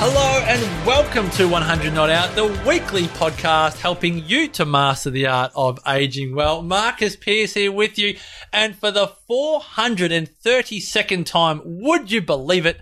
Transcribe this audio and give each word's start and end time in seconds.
Hello 0.00 0.38
and 0.46 0.86
welcome 0.86 1.28
to 1.30 1.48
100 1.48 1.92
Not 1.92 2.08
Out, 2.08 2.36
the 2.36 2.46
weekly 2.64 3.08
podcast 3.08 3.80
helping 3.80 4.24
you 4.24 4.46
to 4.50 4.64
master 4.64 5.10
the 5.10 5.26
art 5.26 5.50
of 5.56 5.80
aging 5.88 6.36
well. 6.36 6.62
Marcus 6.62 7.16
Pearce 7.16 7.54
here 7.54 7.72
with 7.72 7.98
you, 7.98 8.16
and 8.52 8.76
for 8.76 8.92
the 8.92 9.10
432nd 9.28 11.26
time, 11.26 11.62
would 11.64 12.12
you 12.12 12.22
believe 12.22 12.64
it? 12.64 12.80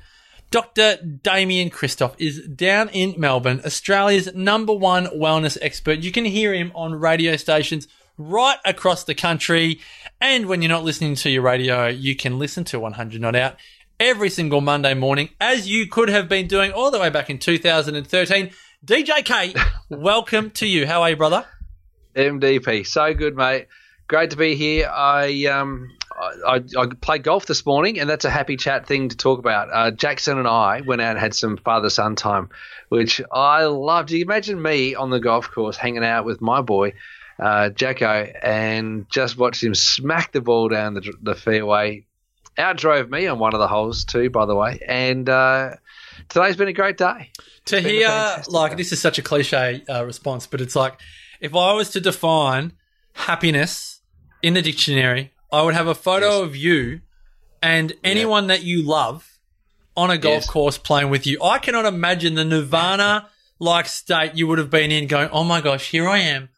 Dr. 0.50 0.98
Damien 0.98 1.70
Kristof 1.70 2.14
is 2.18 2.46
down 2.48 2.90
in 2.90 3.14
Melbourne, 3.18 3.62
Australia's 3.64 4.34
number 4.34 4.74
one 4.74 5.06
wellness 5.06 5.56
expert. 5.62 6.00
You 6.00 6.12
can 6.12 6.26
hear 6.26 6.52
him 6.52 6.70
on 6.74 6.94
radio 6.96 7.36
stations 7.36 7.88
right 8.18 8.58
across 8.62 9.04
the 9.04 9.14
country. 9.14 9.80
And 10.20 10.44
when 10.46 10.60
you're 10.60 10.68
not 10.68 10.84
listening 10.84 11.14
to 11.16 11.30
your 11.30 11.42
radio, 11.42 11.86
you 11.86 12.14
can 12.14 12.38
listen 12.38 12.64
to 12.64 12.78
100 12.78 13.22
Not 13.22 13.34
Out 13.34 13.56
every 13.98 14.30
single 14.30 14.60
Monday 14.60 14.94
morning, 14.94 15.30
as 15.40 15.68
you 15.68 15.86
could 15.86 16.08
have 16.08 16.28
been 16.28 16.46
doing 16.46 16.72
all 16.72 16.90
the 16.90 16.98
way 16.98 17.10
back 17.10 17.30
in 17.30 17.38
2013. 17.38 18.50
DJ 18.84 19.24
K, 19.24 19.54
welcome 19.88 20.50
to 20.50 20.66
you. 20.66 20.86
How 20.86 21.02
are 21.02 21.10
you, 21.10 21.16
brother? 21.16 21.46
MDP, 22.14 22.86
so 22.86 23.14
good, 23.14 23.36
mate. 23.36 23.68
Great 24.08 24.30
to 24.30 24.36
be 24.36 24.54
here. 24.54 24.88
I 24.88 25.46
um 25.46 25.90
I, 26.46 26.62
I, 26.78 26.86
played 27.00 27.24
golf 27.24 27.44
this 27.44 27.66
morning, 27.66 27.98
and 27.98 28.08
that's 28.08 28.24
a 28.24 28.30
happy 28.30 28.56
chat 28.56 28.86
thing 28.86 29.10
to 29.10 29.16
talk 29.16 29.38
about. 29.38 29.68
Uh, 29.70 29.90
Jackson 29.90 30.38
and 30.38 30.48
I 30.48 30.80
went 30.80 31.02
out 31.02 31.10
and 31.10 31.18
had 31.18 31.34
some 31.34 31.58
father 31.58 31.90
son 31.90 32.16
time, 32.16 32.48
which 32.88 33.20
I 33.30 33.64
loved. 33.64 34.08
Do 34.08 34.16
you 34.16 34.24
imagine 34.24 34.60
me 34.60 34.94
on 34.94 35.10
the 35.10 35.20
golf 35.20 35.50
course 35.50 35.76
hanging 35.76 36.04
out 36.04 36.24
with 36.24 36.40
my 36.40 36.62
boy, 36.62 36.94
uh, 37.38 37.68
Jacko, 37.68 38.32
and 38.42 39.06
just 39.10 39.36
watched 39.36 39.62
him 39.62 39.74
smack 39.74 40.32
the 40.32 40.40
ball 40.40 40.68
down 40.68 40.94
the, 40.94 41.12
the 41.20 41.34
fairway, 41.34 42.05
outdrove 42.58 43.10
me 43.10 43.26
on 43.26 43.38
one 43.38 43.54
of 43.54 43.60
the 43.60 43.68
holes 43.68 44.04
too, 44.04 44.30
by 44.30 44.46
the 44.46 44.54
way. 44.54 44.80
And 44.86 45.28
uh, 45.28 45.76
today's 46.28 46.56
been 46.56 46.68
a 46.68 46.72
great 46.72 46.96
day. 46.96 47.30
To 47.66 47.76
It's 47.78 47.86
a 47.86 47.88
hear, 47.88 48.42
like, 48.48 48.72
day. 48.72 48.76
this 48.76 48.92
is 48.92 49.00
such 49.00 49.18
a 49.18 49.22
cliche 49.22 49.82
uh, 49.88 50.04
response, 50.04 50.46
but 50.46 50.60
it's 50.60 50.76
like, 50.76 50.98
if 51.40 51.54
I 51.54 51.72
was 51.72 51.90
to 51.90 52.00
define 52.00 52.72
happiness 53.14 54.00
in 54.42 54.54
the 54.54 54.62
dictionary, 54.62 55.32
I 55.52 55.62
would 55.62 55.74
have 55.74 55.86
a 55.86 55.94
photo 55.94 56.26
Yes. 56.40 56.42
of 56.48 56.56
you 56.56 57.00
and 57.62 57.92
anyone 58.04 58.46
that 58.48 58.62
you 58.62 58.82
love 58.82 59.38
on 59.96 60.10
a 60.10 60.18
golf 60.18 60.42
Yes. 60.42 60.46
course 60.46 60.78
playing 60.78 61.10
with 61.10 61.26
you. 61.26 61.42
I 61.42 61.58
cannot 61.58 61.86
imagine 61.86 62.34
the 62.34 62.44
nirvana 62.44 63.28
like 63.58 63.86
state 63.86 64.32
you 64.34 64.46
would 64.46 64.58
have 64.58 64.70
been 64.70 64.92
in 64.92 65.06
going, 65.06 65.28
oh 65.30 65.44
my 65.44 65.60
gosh, 65.60 65.90
here 65.90 66.06
I 66.08 66.18
am 66.18 66.50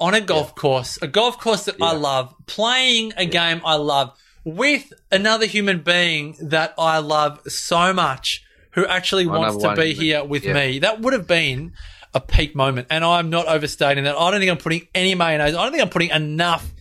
on 0.00 0.14
a 0.14 0.20
golf 0.20 0.54
course, 0.54 0.98
a 1.02 1.06
golf 1.08 1.38
course 1.38 1.64
that 1.66 1.76
I 1.80 1.92
love, 1.92 2.34
playing 2.46 3.12
a 3.16 3.26
game 3.26 3.60
I 3.64 3.74
love 3.74 4.16
with 4.56 4.92
another 5.12 5.44
human 5.44 5.80
being 5.80 6.36
that 6.40 6.72
I 6.78 6.98
love 6.98 7.40
so 7.50 7.92
much 7.92 8.42
who 8.72 8.86
actually 8.86 9.26
One 9.26 9.40
wants 9.40 9.56
to 9.58 9.74
be 9.74 9.92
here 9.92 10.24
with 10.24 10.44
Yeah. 10.44 10.54
me. 10.54 10.78
That 10.78 11.00
would 11.00 11.12
have 11.12 11.26
been 11.26 11.72
a 12.14 12.20
peak 12.20 12.54
moment. 12.56 12.86
And 12.90 13.04
I'm 13.04 13.28
not 13.28 13.46
overstating 13.46 14.04
that. 14.04 14.16
I 14.16 14.30
don't 14.30 14.40
think 14.40 14.50
I'm 14.50 14.56
putting 14.56 14.88
any 14.94 15.14
mayonnaise. 15.14 15.54
I 15.54 15.62
don't 15.62 15.72
think 15.72 15.82
I'm 15.82 15.90
putting 15.90 16.10
enough 16.10 16.72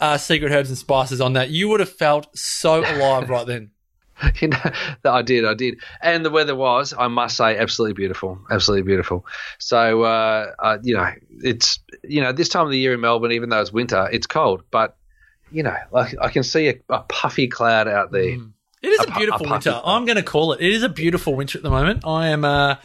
uh, 0.00 0.18
secret 0.18 0.52
herbs 0.52 0.68
and 0.68 0.76
spices 0.76 1.20
on 1.22 1.32
that. 1.34 1.48
You 1.48 1.68
would 1.68 1.80
have 1.80 1.92
felt 1.92 2.36
so 2.36 2.80
alive 2.86 3.30
right 3.30 3.46
then. 3.46 3.70
you 4.40 4.48
know, 4.48 4.58
that 5.02 5.12
I 5.12 5.22
did, 5.22 5.44
I 5.44 5.54
did, 5.54 5.80
and 6.00 6.24
the 6.24 6.30
weather 6.30 6.54
was, 6.54 6.94
I 6.96 7.08
must 7.08 7.36
say, 7.36 7.58
absolutely 7.58 7.94
beautiful, 7.94 8.38
absolutely 8.48 8.84
beautiful. 8.84 9.26
So, 9.58 10.02
uh, 10.02 10.52
uh, 10.60 10.78
you 10.84 10.94
know, 10.94 11.10
it's 11.42 11.80
you 12.04 12.20
know 12.20 12.30
this 12.30 12.48
time 12.48 12.64
of 12.64 12.70
the 12.70 12.78
year 12.78 12.94
in 12.94 13.00
Melbourne, 13.00 13.32
even 13.32 13.48
though 13.48 13.60
it's 13.60 13.72
winter, 13.72 14.08
it's 14.12 14.28
cold, 14.28 14.62
but 14.70 14.96
you 15.54 15.62
know, 15.62 15.76
like 15.92 16.14
I 16.20 16.28
can 16.28 16.42
see 16.42 16.68
a, 16.68 16.74
a 16.90 17.00
puffy 17.08 17.48
cloud 17.48 17.88
out 17.88 18.10
there. 18.12 18.36
It 18.82 18.88
is 18.88 19.00
a 19.00 19.04
A 19.04 19.16
beautiful 19.18 19.46
a 19.46 19.50
winter. 19.50 19.70
puffy 19.72 19.82
I'm 19.86 20.04
going 20.04 20.16
to 20.16 20.22
call 20.22 20.52
it. 20.52 20.60
It 20.60 20.72
is 20.72 20.82
a 20.82 20.88
beautiful 20.90 21.34
winter 21.34 21.58
at 21.58 21.62
the 21.62 21.70
moment. 21.70 22.04
I 22.06 22.28
am 22.28 22.44
uh, 22.44 22.76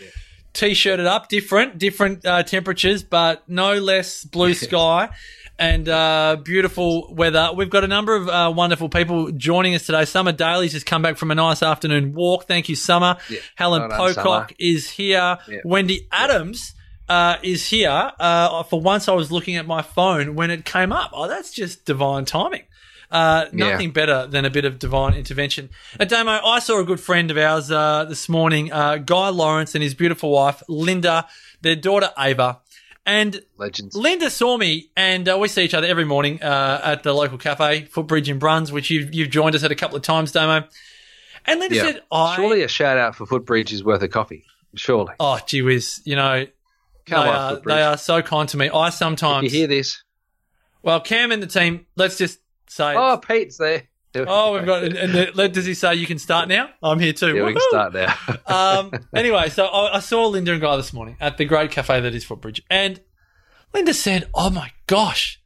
t-shirted 0.53 1.06
up, 1.06 1.28
different, 1.29 1.78
different 1.78 2.25
uh, 2.25 2.44
temperatures, 2.44 3.03
but 3.03 3.47
no 3.50 3.74
less 3.79 4.24
blue 4.24 4.53
sky 4.68 5.09
and 5.58 5.90
uh, 5.90 6.38
beautiful 6.41 7.13
weather. 7.13 7.50
We've 7.53 7.69
got 7.69 7.84
a 7.84 7.88
number 7.88 8.16
of 8.16 8.29
uh, 8.29 8.53
wonderful 8.56 8.88
people 8.88 9.31
joining 9.34 9.75
us 9.75 9.85
today. 9.85 10.06
Summer 10.06 10.31
Daly's 10.31 10.72
just 10.72 10.85
come 10.85 11.02
back 11.02 11.18
from 11.18 11.31
a 11.31 11.35
nice 11.35 11.62
afternoon 11.62 12.13
walk. 12.13 12.46
Thank 12.47 12.69
you, 12.69 12.75
Summer. 12.78 13.18
Yeah. 13.29 13.40
Helen 13.56 13.90
Pocock 13.90 14.13
Summer. 14.16 14.47
is 14.58 14.90
here. 14.90 15.38
Yeah. 15.50 15.58
Wendy 15.66 16.08
Adams. 16.13 16.75
Uh, 17.09 17.38
is 17.42 17.68
here. 17.68 18.12
Uh, 18.20 18.62
for 18.64 18.80
once, 18.80 19.09
I 19.09 19.14
was 19.14 19.31
looking 19.31 19.56
at 19.56 19.66
my 19.66 19.81
phone 19.81 20.36
when 20.36 20.52
it 20.52 20.64
came 20.64 20.92
up. 20.92 21.09
Oh, 21.14 21.28
that's 21.28 21.52
just 21.52 21.84
divine 21.86 22.25
timing. 22.25 22.64
Uh, 23.12 23.46
Yeah. 23.52 23.72
nothing 23.72 23.90
better 23.92 24.28
than 24.28 24.46
a 24.46 24.52
bit 24.52 24.64
of 24.66 24.78
divine 24.78 25.16
intervention. 25.16 25.72
Uh, 26.00 26.06
Damo, 26.06 26.40
I 26.46 26.59
saw 26.59 26.80
a 26.80 26.84
good 26.84 27.00
friend 27.00 27.31
of 27.31 27.38
ours 27.38 27.72
uh, 27.72 28.06
this 28.06 28.30
morning, 28.30 28.72
uh, 28.72 28.97
Guy 28.97 29.30
Lawrence 29.30 29.74
and 29.74 29.84
his 29.84 29.96
beautiful 29.96 30.30
wife, 30.31 30.62
Linda, 30.70 31.25
their 31.62 31.75
daughter, 31.75 32.12
Ava. 32.20 32.59
And 33.08 33.41
Legends. 33.58 33.96
Linda 33.96 34.30
saw 34.30 34.58
me, 34.58 34.91
and 34.96 35.28
uh, 35.28 35.36
we 35.40 35.47
see 35.47 35.64
each 35.64 35.74
other 35.74 35.88
every 35.88 36.06
morning 36.06 36.44
uh, 36.44 36.80
at 36.84 37.02
the 37.02 37.12
local 37.14 37.40
cafe, 37.40 37.86
Footbridge 37.86 38.30
in 38.30 38.38
Bruns, 38.38 38.72
which 38.72 38.91
you've, 38.91 39.16
you've 39.16 39.31
joined 39.31 39.56
us 39.56 39.64
at 39.64 39.72
a 39.72 39.76
couple 39.76 39.97
of 39.97 40.03
times, 40.03 40.31
Damo. 40.31 40.68
And 41.47 41.59
Linda 41.59 41.76
Yeah. 41.76 41.81
said, 41.86 42.02
I. 42.12 42.36
Surely 42.36 42.62
a 42.62 42.68
shout 42.68 43.00
out 43.00 43.16
for 43.16 43.26
Footbridge 43.26 43.74
is 43.74 43.84
worth 43.84 44.03
a 44.03 44.08
coffee. 44.08 44.44
Surely. 44.76 45.16
Oh, 45.20 45.40
gee 45.47 45.64
whiz. 45.64 46.00
You 46.06 46.16
know, 46.16 46.46
Come 47.09 47.25
they, 47.25 47.31
on, 47.31 47.36
are, 47.36 47.59
they 47.59 47.81
are 47.81 47.97
so 47.97 48.22
kind 48.22 48.47
to 48.50 48.58
me. 48.58 48.70
I 48.70 48.88
If 48.88 48.94
sometimes. 48.94 49.44
you 49.44 49.50
hear 49.50 49.68
this, 49.68 50.03
well, 50.81 51.00
Cam 51.02 51.31
and 51.31 51.42
the 51.42 51.47
team, 51.47 51.86
let's 51.96 52.18
just 52.18 52.40
say. 52.68 52.96
oh, 52.96 53.18
Pete's 53.18 53.58
there. 53.58 53.84
Oh, 54.16 54.53
we've 54.53 54.66
got. 54.66 54.84
And, 54.84 54.96
and 54.96 55.14
the, 55.14 55.50
does 55.50 55.66
he 55.66 55.74
say 55.74 55.96
you 55.96 56.08
can 56.08 56.18
start 56.18 56.47
now? 56.47 56.70
I'm 56.81 57.00
here 57.00 57.14
too. 57.14 57.36
Yeah, 57.36 57.46
we 57.46 57.53
can 57.53 57.62
start 57.70 57.94
now. 57.94 58.16
um, 58.47 58.92
anyway, 59.16 59.50
so 59.50 59.66
I, 59.66 59.97
I 59.97 60.00
saw 60.00 60.28
Linda 60.28 60.53
and 60.53 60.62
Guy 60.62 60.75
this 60.78 60.94
morning 60.94 61.16
at 61.20 61.38
the 61.38 61.46
great 61.46 61.72
cafe 61.72 62.00
that 62.02 62.16
is 62.16 62.25
Footbridge, 62.25 62.64
and 62.72 63.00
Linda 63.74 63.94
said, 63.94 64.28
"Oh 64.34 64.50
my 64.50 64.72
gosh, 64.88 65.40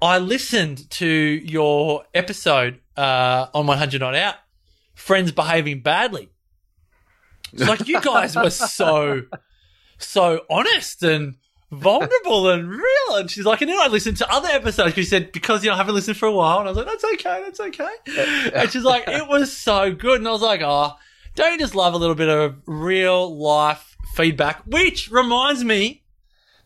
I 0.00 0.18
listened 0.18 0.90
to 0.90 1.06
your 1.06 2.04
episode 2.12 2.80
uh, 2.96 3.46
on 3.54 3.68
100 3.68 4.00
Not 4.00 4.16
Out, 4.16 4.34
friends 4.94 5.30
behaving 5.30 5.82
badly. 5.82 6.28
It's 7.52 7.68
like 7.68 7.86
you 7.86 8.00
guys 8.00 8.34
were 8.34 8.50
so, 8.50 9.22
so 10.04 10.42
honest 10.50 11.02
and." 11.02 11.36
Vulnerable 11.74 12.50
and 12.50 12.68
real, 12.68 13.16
and 13.16 13.30
she's 13.30 13.46
like, 13.46 13.62
and 13.62 13.70
then 13.70 13.78
I 13.80 13.86
listened 13.88 14.18
to 14.18 14.30
other 14.30 14.48
episodes. 14.50 14.94
She 14.94 15.04
said 15.04 15.32
because 15.32 15.64
you 15.64 15.70
know 15.70 15.74
I 15.74 15.78
haven't 15.78 15.94
listened 15.94 16.18
for 16.18 16.26
a 16.26 16.32
while, 16.32 16.58
and 16.58 16.68
I 16.68 16.70
was 16.70 16.76
like, 16.76 16.84
that's 16.86 17.02
okay, 17.02 17.42
that's 17.42 17.60
okay. 17.60 18.50
And 18.54 18.70
she's 18.70 18.84
like, 18.84 19.04
it 19.08 19.26
was 19.26 19.56
so 19.56 19.90
good, 19.90 20.18
and 20.18 20.28
I 20.28 20.32
was 20.32 20.42
like, 20.42 20.60
oh, 20.62 20.92
don't 21.34 21.52
you 21.52 21.58
just 21.58 21.74
love 21.74 21.94
a 21.94 21.96
little 21.96 22.14
bit 22.14 22.28
of 22.28 22.56
real 22.66 23.34
life 23.34 23.96
feedback? 24.14 24.62
Which 24.66 25.10
reminds 25.10 25.64
me, 25.64 26.02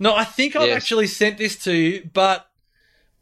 no, 0.00 0.12
I 0.12 0.24
think 0.24 0.56
I've 0.56 0.66
Yes. 0.66 0.76
actually 0.76 1.06
sent 1.06 1.38
this 1.38 1.54
to 1.62 1.72
you, 1.72 2.10
but 2.12 2.50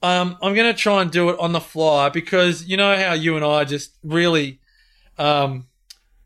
um, 0.02 0.38
I'm 0.40 0.54
going 0.54 0.72
to 0.74 0.78
try 0.80 1.02
and 1.02 1.10
do 1.10 1.28
it 1.28 1.38
on 1.38 1.52
the 1.52 1.60
fly 1.60 2.08
because 2.08 2.64
you 2.64 2.78
know 2.78 2.96
how 2.96 3.12
you 3.12 3.36
and 3.36 3.44
I 3.44 3.64
just 3.64 3.90
really 4.02 4.58
um, 5.18 5.66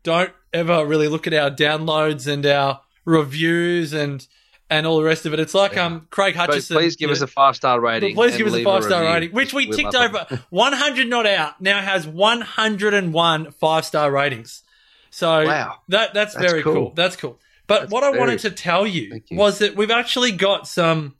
don't 0.03 0.31
ever 0.53 0.85
really 0.85 1.09
look 1.09 1.27
at 1.27 1.33
our 1.33 1.51
downloads 1.51 2.27
and 2.31 2.45
our 2.45 2.79
reviews 3.09 3.93
and 3.93 4.25
and 4.71 4.85
all 4.85 4.97
the 4.99 5.03
rest 5.03 5.25
of 5.25 5.33
it. 5.33 5.39
It's 5.39 5.55
like 5.55 5.75
um, 5.77 6.07
Craig 6.11 6.35
But 6.35 6.49
Hutchison. 6.51 6.77
please 6.77 6.95
give 6.95 7.09
you 7.09 7.13
us 7.13 7.21
know, 7.21 7.25
a 7.25 7.27
five 7.27 7.55
star 7.55 7.79
rating. 7.81 8.13
Please 8.15 8.37
give 8.37 8.45
us 8.47 8.53
a 8.53 8.63
five 8.63 8.83
star 8.83 9.03
rating, 9.03 9.31
which 9.31 9.51
we 9.53 9.67
We 9.67 9.75
ticked 9.75 9.95
over. 9.95 10.27
100 10.51 11.07
not 11.07 11.25
out 11.25 11.59
now 11.59 11.81
has 11.81 12.05
101 12.07 13.51
five 13.53 13.85
star 13.85 14.11
ratings. 14.11 14.61
So 15.09 15.45
Wow. 15.45 15.77
that 15.89 16.13
that's, 16.13 16.35
That's 16.35 16.51
very 16.51 16.61
cool. 16.63 16.73
cool. 16.73 16.93
That's 16.95 17.15
cool. 17.15 17.39
But 17.67 17.81
That's 17.81 17.91
what 17.91 18.03
I 18.03 18.09
very 18.11 18.19
wanted 18.19 18.39
to 18.39 18.51
tell 18.51 18.85
you, 18.87 19.21
you. 19.29 19.37
was 19.37 19.59
that 19.59 19.75
we've 19.75 19.91
actually 19.91 20.31
got 20.31 20.67
some. 20.67 21.15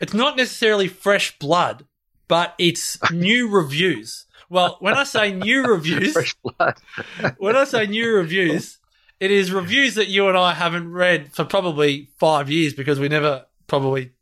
It's 0.00 0.14
not 0.14 0.36
necessarily 0.36 0.88
fresh 0.88 1.38
blood, 1.38 1.84
but 2.28 2.54
it's 2.58 2.98
new 3.10 3.48
reviews. 3.60 4.26
Well, 4.50 4.76
when 4.80 4.94
I 4.94 5.04
say 5.04 5.32
new 5.32 5.62
reviews, 5.74 6.16
when 7.38 7.54
I 7.56 7.64
say 7.64 7.86
new 7.86 8.14
reviews, 8.16 8.78
it 9.20 9.30
is 9.30 9.52
reviews 9.52 9.94
that 9.96 10.08
you 10.08 10.28
and 10.28 10.36
I 10.36 10.54
haven't 10.54 10.92
read 10.92 11.32
for 11.32 11.44
probably 11.44 12.08
five 12.18 12.50
years 12.50 12.74
because 12.74 12.98
we 12.98 13.08
never 13.08 13.44
probably 13.66 14.12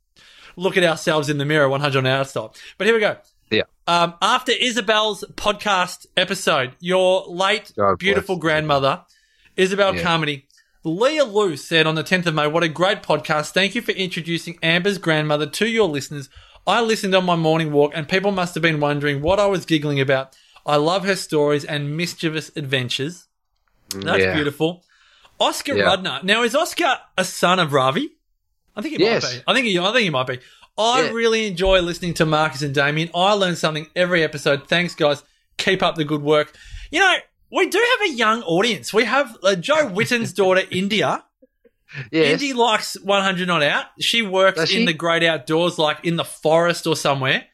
look 0.57 0.77
at 0.77 0.83
ourselves 0.85 1.31
in 1.31 1.39
the 1.39 1.45
mirror 1.45 1.69
100 1.69 1.99
on 1.99 2.07
our 2.07 2.25
style. 2.25 2.55
But 2.77 2.87
here 2.89 2.95
we 2.95 3.01
go. 3.01 3.17
Yeah. 3.51 3.63
Um, 3.87 4.15
after 4.21 4.53
Isabel's 4.53 5.25
podcast 5.35 6.07
episode, 6.17 6.73
your 6.81 7.25
late 7.29 7.73
God 7.77 7.99
beautiful 7.99 8.37
bless. 8.37 8.43
grandmother, 8.43 9.03
Isabel 9.57 9.95
Yeah. 9.95 10.03
Carmody, 10.03 10.47
Leah 10.85 11.25
Lou 11.25 11.57
said 11.57 11.87
on 11.87 11.95
the 11.95 12.05
10th 12.05 12.27
of 12.27 12.35
May, 12.35 12.47
What 12.47 12.63
a 12.63 12.69
great 12.69 13.03
podcast. 13.03 13.53
Thank 13.53 13.75
you 13.75 13.83
for 13.83 13.93
introducing 13.93 14.59
Amber's 14.63 14.99
grandmother 14.99 15.47
to 15.47 15.67
your 15.67 15.89
listeners. 15.89 16.29
I 16.67 16.83
listened 16.83 17.15
on 17.15 17.25
my 17.25 17.37
morning 17.37 17.73
walk, 17.73 17.93
and 17.95 18.07
people 18.09 18.31
must 18.33 18.55
have 18.55 18.63
been 18.63 18.79
wondering 18.81 19.23
what 19.23 19.41
I 19.41 19.47
was 19.47 19.65
giggling 19.65 20.01
about. 20.01 20.37
I 20.67 20.77
love 20.77 21.05
her 21.07 21.17
stories 21.17 21.65
and 21.65 21.97
mischievous 21.97 22.51
adventures. 22.57 23.27
That's 23.95 24.23
Yeah. 24.23 24.35
beautiful. 24.35 24.85
Oscar 25.41 25.77
Yeah. 25.77 25.85
Rudner. 25.85 26.23
Now, 26.25 26.43
is 26.43 26.55
Oscar 26.55 26.99
a 27.17 27.25
son 27.25 27.59
of 27.59 27.73
Ravi? 27.73 28.11
I 28.77 28.83
think 28.83 28.97
he 28.97 29.03
Yes. 29.05 29.23
might 29.25 29.33
be. 29.39 29.43
I 29.47 29.55
think 29.55 29.67
he, 29.67 29.79
I 29.79 29.93
think 29.93 30.05
he 30.05 30.11
might 30.11 30.27
be. 30.27 30.39
I 30.77 31.03
Yeah. 31.03 31.11
really 31.11 31.47
enjoy 31.47 31.81
listening 31.81 32.15
to 32.15 32.27
Marcus 32.27 32.63
and 32.63 32.75
Damien. 32.75 33.11
I 33.15 33.33
learn 33.33 33.57
something 33.57 33.89
every 33.97 34.23
episode. 34.23 34.69
Thanks, 34.69 34.95
guys. 34.95 35.23
Keep 35.57 35.83
up 35.83 35.97
the 35.97 36.05
good 36.05 36.23
work. 36.23 36.55
You 36.91 37.01
know, 37.01 37.15
we 37.51 37.69
do 37.69 37.79
have 37.99 38.11
a 38.11 38.13
young 38.13 38.43
audience. 38.43 38.93
We 38.95 39.05
have 39.05 39.37
uh, 39.43 39.55
Joe 39.57 39.89
Witten's 39.89 40.33
daughter, 40.35 40.63
India. 40.71 41.25
Yes. 42.13 42.35
Indy 42.41 42.53
likes 42.53 42.95
100 43.01 43.49
Not 43.49 43.63
Out. 43.63 43.87
She 44.01 44.23
works 44.23 44.59
Does 44.59 44.71
in 44.73 44.85
the 44.85 44.93
great 44.93 45.23
outdoors, 45.25 45.79
like 45.79 45.99
in 46.05 46.17
the 46.17 46.25
forest 46.25 46.87
or 46.87 46.95
somewhere. 46.95 47.47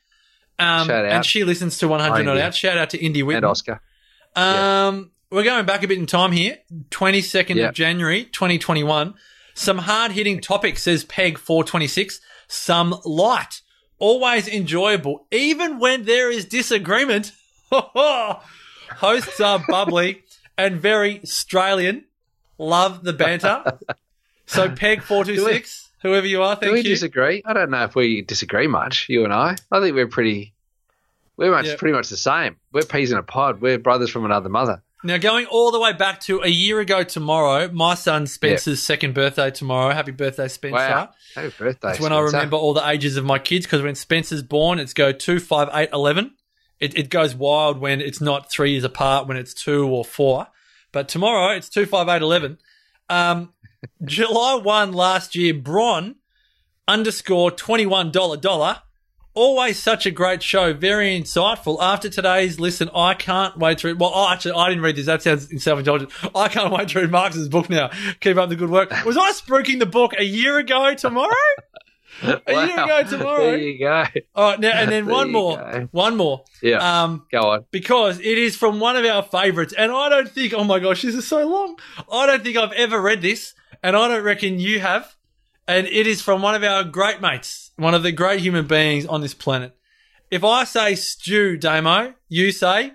Um, 0.58 0.86
Shout 0.88 1.04
out. 1.06 1.12
And 1.12 1.24
she 1.26 1.44
listens 1.44 1.78
to 1.78 1.88
100 1.88 2.14
Hi, 2.14 2.22
Not. 2.22 2.38
Out. 2.38 2.54
Shout 2.54 2.76
out 2.76 2.90
to 2.90 2.98
Indy 3.02 3.22
Witten. 3.22 3.36
and 3.38 3.44
Oscar. 3.46 3.80
Um, 4.36 5.12
We're 5.30 5.42
going 5.44 5.66
back 5.66 5.82
a 5.82 5.88
bit 5.88 5.98
in 5.98 6.06
time 6.06 6.32
here. 6.32 6.58
22nd 6.90 7.56
Yeah. 7.56 7.68
of 7.68 7.74
January, 7.74 8.24
2021. 8.26 9.14
Some 9.54 9.78
hard 9.78 10.12
hitting 10.12 10.40
topics, 10.40 10.82
says 10.82 11.04
Peg 11.04 11.38
426. 11.38 12.20
Some 12.46 13.00
light. 13.04 13.60
Always 13.98 14.46
enjoyable, 14.48 15.26
even 15.30 15.78
when 15.78 16.04
there 16.04 16.30
is 16.30 16.44
disagreement. 16.44 17.32
Hosts 17.70 19.40
are 19.40 19.64
bubbly 19.68 20.22
and 20.58 20.80
very 20.80 21.20
Australian. 21.22 22.04
Love 22.58 23.02
the 23.04 23.12
banter. 23.12 23.78
So 24.46 24.68
Peg 24.70 25.00
426, 25.02 25.90
whoever 26.02 26.26
you 26.26 26.42
are, 26.42 26.54
thank 26.54 26.66
Do 26.68 26.72
we 26.72 26.78
you. 26.80 26.84
disagree? 26.84 27.42
I 27.46 27.54
don't 27.54 27.70
know 27.70 27.84
if 27.84 27.94
we 27.94 28.20
disagree 28.20 28.66
much, 28.66 29.06
you 29.08 29.24
and 29.24 29.32
I. 29.32 29.56
I 29.72 29.80
think 29.80 29.94
we're 29.96 30.06
pretty, 30.06 30.52
we're 31.38 31.50
much, 31.50 31.64
Yeah. 31.66 31.76
pretty 31.78 31.94
much 31.94 32.10
the 32.10 32.18
same. 32.18 32.56
We're 32.70 32.82
peas 32.82 33.10
in 33.10 33.16
a 33.16 33.22
pod. 33.22 33.62
We're 33.62 33.78
brothers 33.78 34.10
from 34.10 34.26
another 34.26 34.50
mother. 34.50 34.82
Now, 35.04 35.18
going 35.18 35.44
all 35.46 35.70
the 35.70 35.78
way 35.78 35.92
back 35.92 36.20
to 36.20 36.40
a 36.40 36.48
year 36.48 36.80
ago 36.80 37.04
tomorrow, 37.04 37.70
my 37.70 37.94
son 37.94 38.26
Spencer's 38.26 38.82
second 38.82 39.12
birthday 39.14 39.50
tomorrow. 39.50 39.92
Happy 39.92 40.12
birthday, 40.12 40.48
Spencer. 40.48 40.76
Wow. 40.76 41.10
Happy 41.34 41.52
birthday. 41.58 41.88
That's 41.88 42.00
when 42.00 42.12
I 42.12 42.20
remember 42.20 42.56
all 42.56 42.72
the 42.72 42.88
ages 42.88 43.18
of 43.18 43.24
my 43.24 43.38
kids 43.38 43.66
because 43.66 43.82
when 43.82 43.94
Spencer's 43.94 44.42
born, 44.42 44.78
it's 44.78 44.94
go 44.94 45.12
two, 45.12 45.40
five, 45.40 45.68
eight, 45.74 45.90
eleven. 45.92 46.34
It, 46.80 46.96
it 46.96 47.10
goes 47.10 47.34
wild 47.34 47.78
when 47.78 48.00
it's 48.00 48.22
not 48.22 48.50
three 48.50 48.72
years 48.72 48.84
apart, 48.84 49.28
when 49.28 49.36
it's 49.36 49.52
two 49.52 49.86
or 49.86 50.06
four. 50.06 50.46
But 50.90 51.08
tomorrow, 51.08 51.54
it's 51.54 51.68
two, 51.68 51.84
five, 51.84 52.08
eight, 52.08 52.22
eleven. 52.22 52.58
Um, 53.10 53.52
July 54.04 54.54
1 54.54 54.92
last 54.92 55.34
year, 55.36 55.54
Bron 55.54 56.16
underscore 56.88 57.50
$21. 57.50 58.80
Always 59.34 59.82
such 59.82 60.06
a 60.06 60.12
great 60.12 60.44
show, 60.44 60.72
very 60.72 61.20
insightful. 61.20 61.78
After 61.82 62.08
today's 62.08 62.60
listen, 62.60 62.88
I 62.94 63.14
can't 63.14 63.56
wait 63.58 63.78
to 63.78 63.88
read. 63.88 63.98
Well, 63.98 64.12
oh, 64.14 64.30
actually, 64.30 64.52
I 64.52 64.68
didn't 64.68 64.84
read 64.84 64.94
this. 64.94 65.06
That 65.06 65.22
sounds 65.22 65.62
self-indulgent. 65.62 66.12
I 66.36 66.46
can't 66.46 66.72
wait 66.72 66.86
to 66.90 67.00
read 67.00 67.10
Marcus's 67.10 67.48
book 67.48 67.68
now. 67.68 67.90
Keep 68.20 68.36
up 68.36 68.48
the 68.48 68.54
good 68.54 68.70
work. 68.70 68.90
Was 69.04 69.16
I 69.16 69.32
spruiking 69.32 69.80
the 69.80 69.86
book 69.86 70.12
a 70.16 70.22
year 70.24 70.58
ago 70.58 70.94
tomorrow? 70.94 71.34
A 72.22 72.28
year 72.46 72.76
Wow. 72.76 72.84
ago 72.84 73.02
tomorrow. 73.10 73.40
There 73.42 73.56
you 73.58 73.78
go. 73.80 74.04
All 74.36 74.50
right, 74.52 74.60
now 74.60 74.70
and 74.70 74.88
then 74.92 75.04
There 75.06 75.14
one 75.16 75.32
more, 75.32 75.56
go. 75.56 75.88
one 75.90 76.16
more. 76.16 76.44
Yeah. 76.62 77.02
Um, 77.02 77.26
Go 77.32 77.40
on. 77.40 77.64
because 77.72 78.20
it 78.20 78.38
is 78.38 78.54
from 78.56 78.78
one 78.78 78.94
of 78.96 79.04
our 79.04 79.24
favourites, 79.24 79.74
and 79.76 79.90
I 79.90 80.08
don't 80.10 80.28
think. 80.30 80.54
Oh 80.54 80.62
my 80.62 80.78
gosh, 80.78 81.02
this 81.02 81.16
is 81.16 81.26
so 81.26 81.44
long. 81.44 81.76
I 82.10 82.26
don't 82.26 82.44
think 82.44 82.56
I've 82.56 82.70
ever 82.74 83.00
read 83.02 83.20
this, 83.20 83.54
and 83.82 83.96
I 83.96 84.06
don't 84.06 84.22
reckon 84.22 84.60
you 84.60 84.78
have. 84.78 85.12
And 85.66 85.86
it 85.86 86.06
is 86.06 86.20
from 86.20 86.42
one 86.42 86.54
of 86.54 86.62
our 86.62 86.84
great 86.84 87.20
mates, 87.20 87.70
one 87.76 87.94
of 87.94 88.02
the 88.02 88.12
great 88.12 88.40
human 88.40 88.66
beings 88.66 89.06
on 89.06 89.20
this 89.22 89.32
planet. 89.34 89.74
If 90.30 90.44
I 90.44 90.64
say 90.64 90.94
stew, 90.94 91.56
Damo, 91.56 92.14
you 92.28 92.52
say 92.52 92.92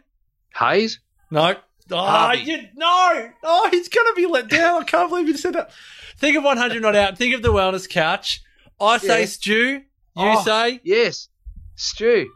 Hayes? 0.56 1.00
no. 1.32 1.56
Oh, 1.92 2.32
you, 2.34 2.60
no. 2.76 3.30
Oh, 3.44 3.68
he's 3.72 3.90
going 3.90 4.06
to 4.06 4.14
be 4.16 4.28
let 4.28 4.48
down. 4.48 4.84
I 4.84 4.86
can't 4.86 5.10
believe 5.10 5.28
you 5.28 5.36
said 5.38 5.54
that. 5.54 5.72
Think 6.18 6.38
of 6.38 6.44
100 6.44 6.84
not 6.84 6.96
out. 6.96 7.18
Think 7.18 7.34
of 7.34 7.42
the 7.42 7.52
wellness 7.52 7.90
couch. 7.90 8.42
I 8.80 9.00
say 9.00 9.22
Yeah. 9.22 9.26
stew. 9.26 9.56
You 9.72 9.82
Oh. 10.16 10.44
say. 10.44 10.80
Yes. 10.84 11.30
Stew. 11.76 12.30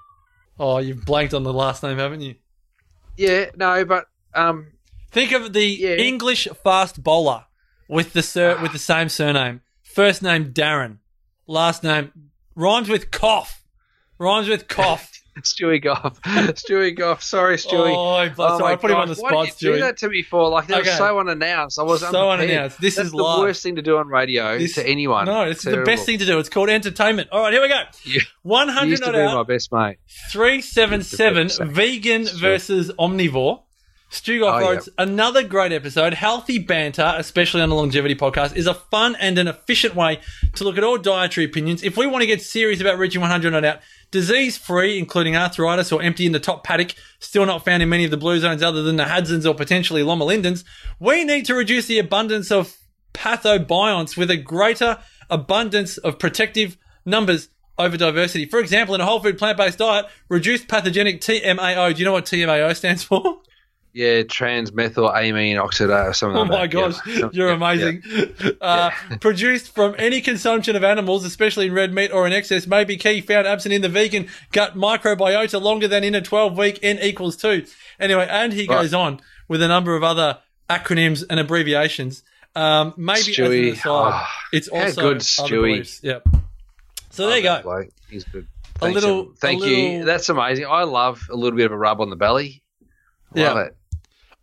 Oh, 0.60 0.80
you've 0.80 1.06
blanked 1.06 1.36
on 1.36 1.44
the 1.44 1.54
last 1.54 1.84
name, 1.84 2.00
haven't 2.00 2.22
you? 2.22 2.34
Yeah, 3.16 3.52
no, 3.56 3.86
but 3.86 4.06
um, 4.34 4.72
Think 5.12 5.32
of 5.34 5.54
the 5.54 5.64
Yeah. 5.68 5.96
English 5.98 6.48
fast 6.64 7.04
bowler 7.04 7.46
with 7.88 8.14
the 8.14 8.24
sur- 8.24 8.60
with 8.60 8.72
the 8.72 8.80
same 8.80 9.08
surname. 9.10 9.62
First 9.94 10.22
name 10.24 10.54
Darren, 10.54 10.98
last 11.48 11.84
name 11.84 12.12
rhymes 12.56 12.90
with 12.90 13.12
cough. 13.12 13.64
Rhymes 14.18 14.48
with 14.48 14.68
cough. 14.68 15.12
Stewie 15.40 15.82
Gough. 15.82 16.22
Stewie 16.22 16.96
Gough. 16.96 17.24
Sorry, 17.24 17.58
Stewie. 17.58 17.92
Oh, 17.96 18.32
Oh 18.44 18.60
my 18.60 18.74
I 18.74 18.76
put 18.76 18.92
him 18.92 18.98
on 18.98 19.08
the 19.08 19.16
why 19.16 19.30
spot, 19.30 19.46
did 19.48 19.62
you 19.64 19.74
do 19.74 19.80
that 19.82 19.98
to 19.98 20.10
me 20.10 20.22
for? 20.22 20.48
Like 20.50 20.68
that 20.68 20.82
Okay. 20.82 20.90
was 20.90 20.98
so 21.00 21.20
unannounced. 21.20 21.80
I 21.80 21.84
was 21.84 22.02
So 22.02 22.08
unprepared. 22.30 22.40
unannounced. 22.52 22.80
This 22.80 22.96
That's 22.98 23.08
is 23.08 23.12
the 23.14 23.18
live. 23.18 23.40
worst 23.40 23.64
thing 23.64 23.76
to 23.78 23.82
do 23.82 23.98
on 23.98 24.08
radio 24.10 24.60
This- 24.60 24.76
to 24.76 24.88
anyone. 24.88 25.26
No, 25.26 25.42
it's 25.42 25.64
the 25.64 25.78
best 25.82 26.06
thing 26.06 26.20
to 26.20 26.26
do. 26.26 26.38
It's 26.38 26.50
called 26.50 26.70
entertainment. 26.70 27.30
All 27.32 27.42
right, 27.42 27.52
here 27.52 27.62
we 27.64 27.68
go. 27.68 27.82
You 28.04 28.22
hundred 28.46 28.90
used 28.92 29.04
to 29.04 29.12
be 29.12 29.18
out. 29.20 29.34
my 29.36 29.44
best 29.44 29.72
mate. 29.72 29.98
377 30.32 31.50
Sure. 31.50 31.66
vegan 31.66 32.26
versus 32.26 32.92
omnivore. 33.00 33.64
Stu 34.14 34.40
Gough 34.40 34.62
Oh, 34.62 34.74
writes, 34.74 34.90
another 35.00 35.42
great 35.42 35.72
episode. 35.72 36.14
Healthy 36.14 36.60
banter, 36.60 37.16
especially 37.18 37.62
on 37.62 37.70
the 37.70 37.76
longevity 37.76 38.14
podcast, 38.14 38.56
is 38.56 38.68
a 38.68 38.76
fun 38.76 39.16
and 39.20 39.40
an 39.40 39.48
efficient 39.48 39.96
way 39.96 40.20
to 40.54 40.64
look 40.64 40.78
at 40.78 40.84
all 40.84 41.00
dietary 41.00 41.46
opinions. 41.46 41.82
If 41.82 41.98
we 41.98 42.06
want 42.06 42.22
to 42.22 42.28
get 42.28 42.40
serious 42.40 42.80
about 42.80 43.00
reaching 43.00 43.22
100 43.22 43.50
not 43.50 43.66
out, 43.66 43.80
disease 44.12 44.56
free, 44.56 45.00
including 45.00 45.36
arthritis 45.36 45.92
or 45.92 46.04
empty 46.04 46.28
in 46.28 46.32
the 46.32 46.40
top 46.40 46.64
paddock, 46.64 46.94
still 47.18 47.48
not 47.48 47.66
found 47.66 47.82
in 47.82 47.90
many 47.90 48.06
of 48.06 48.12
the 48.12 48.18
blue 48.18 48.40
zones 48.40 48.62
other 48.62 48.84
than 48.84 48.98
the 48.98 49.06
Hudsons 49.06 49.48
or 49.48 49.56
potentially 49.56 50.04
Loma 50.04 50.26
Lindens, 50.26 50.64
we 51.00 51.24
need 51.24 51.46
to 51.48 51.56
reduce 51.56 51.88
the 51.88 51.98
abundance 51.98 52.52
of 52.52 52.78
pathobionts 53.16 54.16
with 54.16 54.30
a 54.30 54.38
greater 54.38 55.00
abundance 55.32 55.98
of 55.98 56.20
protective 56.20 56.78
numbers 57.04 57.50
over 57.80 57.98
diversity. 57.98 58.46
For 58.46 58.60
example, 58.60 58.94
in 58.94 59.02
a 59.02 59.06
whole 59.06 59.20
food 59.20 59.40
plant 59.40 59.58
based 59.58 59.80
diet, 59.80 60.06
reduced 60.30 60.68
pathogenic 60.68 61.20
TMAO. 61.20 61.96
Do 61.96 62.00
you 62.00 62.06
know 62.06 62.14
what 62.14 62.26
TMAO 62.26 62.76
stands 62.76 63.04
for? 63.04 63.42
Yeah, 63.96 64.24
transmethylamine 64.24 65.56
oxidase 65.56 66.10
or 66.10 66.14
something 66.14 66.48
like 66.50 66.72
that. 66.72 66.76
Oh 66.76 66.82
like 66.82 66.90
my 66.90 66.90
that. 66.90 67.06
gosh, 67.06 67.08
Yeah. 67.08 67.30
you're 67.32 67.48
Yeah, 67.50 67.54
amazing. 67.56 68.04
Uh, 68.60 68.90
produced 69.22 69.74
from 69.76 69.94
any 70.00 70.20
consumption 70.22 70.76
of 70.76 70.84
animals, 70.84 71.24
especially 71.26 71.68
in 71.68 71.74
red 71.74 71.94
meat 71.94 72.12
or 72.12 72.26
in 72.26 72.34
excess, 72.34 72.66
may 72.66 72.84
be 72.84 72.98
key 72.98 73.22
found 73.22 73.46
absent 73.46 73.74
in 73.74 73.82
the 73.84 73.90
vegan 73.90 74.28
gut 74.52 74.76
microbiota 74.76 75.62
longer 75.62 75.88
than 75.88 76.04
in 76.04 76.16
a 76.16 76.22
12 76.22 76.58
week 76.58 76.80
N 76.82 76.98
equals 77.02 77.36
2. 77.38 77.66
Anyway, 78.00 78.28
and 78.30 78.52
he 78.54 78.62
Right. 78.66 78.82
goes 78.82 78.94
on 78.96 79.20
with 79.48 79.62
a 79.62 79.68
number 79.68 79.96
of 79.96 80.04
other 80.04 80.40
acronyms 80.70 81.24
and 81.30 81.40
abbreviations. 81.40 82.24
Um, 82.56 82.94
maybe 82.98 83.20
as 83.20 83.28
an 83.28 83.34
Stewie. 83.46 83.72
aside, 83.74 83.84
Oh, 83.86 84.28
it's 84.52 84.68
also 84.70 85.02
good, 85.02 85.18
Stewie. 85.20 86.00
Yep. 86.04 86.24
So 87.12 87.28
there 87.28 87.38
you 87.38 87.44
go. 87.44 87.62
bloke. 87.62 87.90
He's 88.10 88.24
good. 88.24 88.48
A 88.82 88.88
little-. 88.90 89.34
Thank 89.40 89.62
a 89.64 89.68
you. 89.68 90.04
That's 90.06 90.30
amazing. 90.30 90.66
I 90.68 90.84
love 90.84 91.22
a 91.32 91.36
little 91.36 91.56
bit 91.58 91.68
of 91.68 91.72
a 91.72 91.78
rub 91.78 92.02
on 92.02 92.10
the 92.10 92.16
belly. 92.16 92.64
Love 93.36 93.58
Yeah. 93.58 93.64
it. 93.66 93.76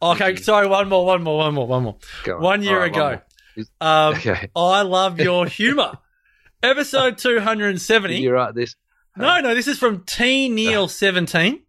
Okay, 0.02 0.36
sorry, 0.36 0.66
one 0.66 0.88
more, 0.88 1.04
one 1.04 1.22
more, 1.22 1.38
one 1.38 1.54
more, 1.54 1.66
one 1.66 1.82
more. 1.82 1.96
On. 2.26 2.40
One 2.40 2.62
year 2.62 2.78
right, 2.80 2.90
ago. 2.90 3.20
one. 3.56 3.66
Um, 3.80 4.14
Okay. 4.18 4.48
I 4.56 4.82
love 4.82 5.20
your 5.20 5.46
humour. 5.46 5.98
Episode 6.62 7.18
270. 7.18 8.14
Did 8.14 8.22
you 8.22 8.32
write 8.32 8.54
this? 8.54 8.76
No, 9.16 9.40
no, 9.40 9.54
this 9.54 9.66
is 9.66 9.78
from 9.78 10.04
T 10.04 10.48
Neil 10.48 10.86
seventeen. 10.88 11.62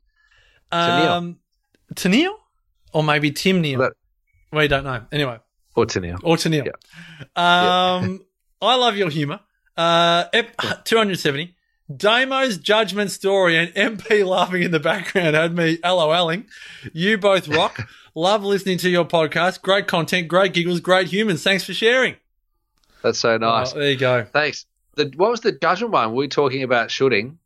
Um, 0.72 1.38
to 1.96 2.08
Neil, 2.08 2.38
or 2.94 3.04
maybe 3.04 3.32
Tim 3.32 3.62
Neil. 3.62 3.80
That- 3.80 3.94
we 4.54 4.68
don't 4.68 4.84
know. 4.84 5.02
Anyway, 5.12 5.40
Or 5.76 5.86
to 5.86 6.00
Neil? 6.02 6.20
or 6.24 6.38
to 6.38 6.50
Neil. 6.50 6.66
Yeah. 6.66 6.74
Um, 7.36 8.26
I 8.62 8.76
love 8.76 8.96
your 8.98 9.10
humour. 9.10 9.40
Uh, 9.78 10.26
ep- 10.34 10.84
two 10.86 10.98
hundred 10.98 11.20
seventy. 11.20 11.56
Damo's 11.94 12.58
judgment 12.58 13.12
story 13.12 13.58
and 13.58 13.74
MP 13.74 14.26
laughing 14.26 14.64
in 14.64 14.72
the 14.72 14.80
background 14.80 15.36
had 15.36 15.56
me 15.56 15.78
LOLing. 15.78 16.46
You 16.94 17.18
both 17.18 17.48
rock. 17.50 17.90
Love 18.16 18.44
listening 18.44 18.78
to 18.80 18.90
your 18.90 19.06
podcast. 19.06 19.62
Great 19.62 19.88
content, 19.88 20.28
great 20.28 20.54
giggles, 20.54 20.80
great 20.80 21.08
humans. 21.08 21.44
Thanks 21.44 21.64
for 21.64 21.74
sharing. 21.74 22.16
That's 23.04 23.20
so 23.20 23.38
nice. 23.38 23.74
Oh, 23.74 23.80
there 23.80 23.92
you 23.92 23.98
go. 23.98 24.26
Thanks. 24.26 24.66
The, 24.96 25.12
what 25.16 25.32
was 25.32 25.42
the 25.42 25.52
judgment 25.52 25.94
one? 25.94 26.14
We 26.14 26.26
were 26.26 26.30
talking 26.30 26.64
about 26.64 26.92
shooting. 26.92 27.40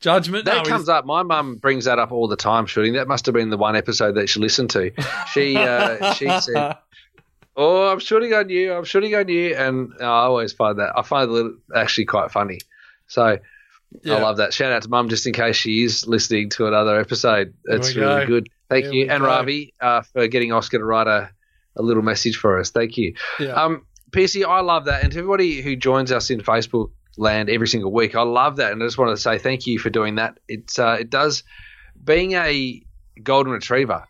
Judgment. 0.00 0.44
That 0.44 0.64
no, 0.64 0.70
comes 0.70 0.88
up. 0.88 1.04
My 1.04 1.24
mum 1.24 1.56
brings 1.56 1.86
that 1.86 1.98
up 1.98 2.12
all 2.12 2.28
the 2.28 2.36
time. 2.36 2.66
Shooting. 2.66 2.92
That 2.92 3.08
must 3.08 3.26
have 3.26 3.34
been 3.34 3.50
the 3.50 3.56
one 3.56 3.74
episode 3.74 4.12
that 4.12 4.28
she 4.28 4.38
listened 4.38 4.70
to. 4.70 4.92
She 5.32 5.56
uh, 5.56 6.12
she 6.14 6.28
said, 6.40 6.76
"Oh, 7.56 7.90
I'm 7.90 7.98
shooting 7.98 8.32
on 8.32 8.48
you. 8.48 8.72
I'm 8.72 8.84
shooting 8.84 9.16
on 9.16 9.26
you," 9.26 9.56
and 9.56 9.92
I 10.00 10.04
always 10.04 10.52
find 10.52 10.78
that 10.78 10.92
I 10.96 11.02
find 11.02 11.30
it 11.32 11.52
actually 11.74 12.04
quite 12.04 12.30
funny. 12.30 12.60
So 13.08 13.38
Yeah. 14.02 14.16
I 14.16 14.20
love 14.20 14.36
that. 14.38 14.52
Shout 14.52 14.72
out 14.72 14.82
to 14.82 14.88
mum 14.88 15.08
just 15.08 15.26
in 15.26 15.32
case 15.32 15.56
she 15.56 15.82
is 15.82 16.06
listening 16.06 16.50
to 16.50 16.66
another 16.66 17.00
episode. 17.00 17.54
It's 17.64 17.94
really 17.96 18.22
go. 18.22 18.26
good. 18.26 18.48
Thank 18.68 18.86
Here 18.86 18.94
you, 18.94 19.10
and 19.10 19.20
go. 19.20 19.26
Ravi 19.26 19.72
uh, 19.80 20.02
for 20.02 20.28
getting 20.28 20.52
Oscar 20.52 20.78
to 20.78 20.84
write 20.84 21.06
a, 21.06 21.30
a 21.76 21.82
little 21.82 22.02
message 22.02 22.36
for 22.36 22.58
us. 22.58 22.70
Thank 22.70 22.96
you. 22.96 23.14
Yeah. 23.40 23.52
Um, 23.52 23.86
PC, 24.10 24.44
I 24.44 24.60
love 24.60 24.86
that. 24.86 25.02
And 25.02 25.12
to 25.12 25.18
everybody 25.18 25.62
who 25.62 25.74
joins 25.76 26.12
us 26.12 26.30
in 26.30 26.40
Facebook 26.40 26.90
land 27.18 27.50
every 27.50 27.68
single 27.68 27.92
week. 27.92 28.14
I 28.14 28.22
love 28.22 28.56
that, 28.56 28.72
and 28.72 28.82
I 28.82 28.86
just 28.86 28.96
want 28.96 29.10
to 29.10 29.20
say 29.20 29.38
thank 29.38 29.66
you 29.66 29.78
for 29.78 29.90
doing 29.90 30.14
that. 30.16 30.38
It's 30.48 30.78
uh, 30.78 30.96
it 31.00 31.10
does 31.10 31.42
being 32.02 32.32
a 32.32 32.82
golden 33.22 33.52
retriever 33.52 34.04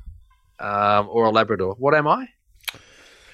um, 0.60 1.08
or 1.10 1.24
a 1.24 1.30
Labrador. 1.30 1.74
What 1.78 1.94
am 1.94 2.06
I? 2.06 2.28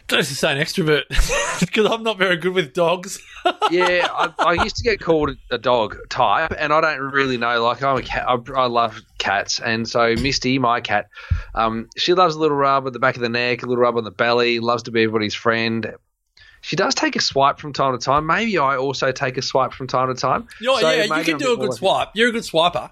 Just 0.08 0.28
to 0.28 0.34
say 0.34 0.52
an 0.52 0.58
extrovert 0.58 1.04
because 1.60 1.90
I'm 1.90 2.02
not 2.02 2.18
very 2.18 2.36
good 2.36 2.52
with 2.52 2.74
dogs. 2.74 3.18
yeah, 3.70 4.06
I, 4.10 4.32
I, 4.38 4.62
used 4.62 4.76
to 4.76 4.82
get 4.82 5.00
called 5.00 5.30
a 5.50 5.56
dog 5.56 5.96
type, 6.10 6.52
and 6.58 6.74
I 6.74 6.80
don't 6.82 7.00
really 7.00 7.38
know. 7.38 7.62
Like 7.64 7.82
I'm 7.82 7.96
a 7.96 8.02
cat. 8.02 8.26
I, 8.28 8.38
I 8.54 8.66
love 8.66 9.00
cats, 9.18 9.60
and 9.60 9.88
so 9.88 10.14
Misty, 10.16 10.58
my 10.58 10.82
cat, 10.82 11.08
um, 11.54 11.88
she 11.96 12.12
loves 12.12 12.34
a 12.34 12.38
little 12.38 12.56
rub 12.56 12.86
at 12.86 12.92
the 12.92 12.98
back 12.98 13.16
of 13.16 13.22
the 13.22 13.30
neck, 13.30 13.62
a 13.62 13.66
little 13.66 13.80
rub 13.80 13.96
on 13.96 14.04
the 14.04 14.10
belly. 14.10 14.60
Loves 14.60 14.82
to 14.84 14.90
be 14.90 15.02
everybody's 15.04 15.34
friend. 15.34 15.94
She 16.60 16.76
does 16.76 16.94
take 16.94 17.16
a 17.16 17.20
swipe 17.20 17.58
from 17.58 17.72
time 17.72 17.98
to 17.98 18.02
time. 18.02 18.26
Maybe 18.26 18.58
I 18.58 18.76
also 18.76 19.10
take 19.10 19.38
a 19.38 19.42
swipe 19.42 19.72
from 19.72 19.86
time 19.86 20.08
to 20.08 20.20
time. 20.20 20.48
so 20.62 20.78
yeah, 20.80 21.04
you 21.04 21.24
can 21.24 21.38
do 21.38 21.54
a 21.54 21.56
good 21.56 21.74
swipe. 21.74 22.08
You're 22.14 22.28
a 22.28 22.32
good 22.32 22.42
swiper. 22.42 22.90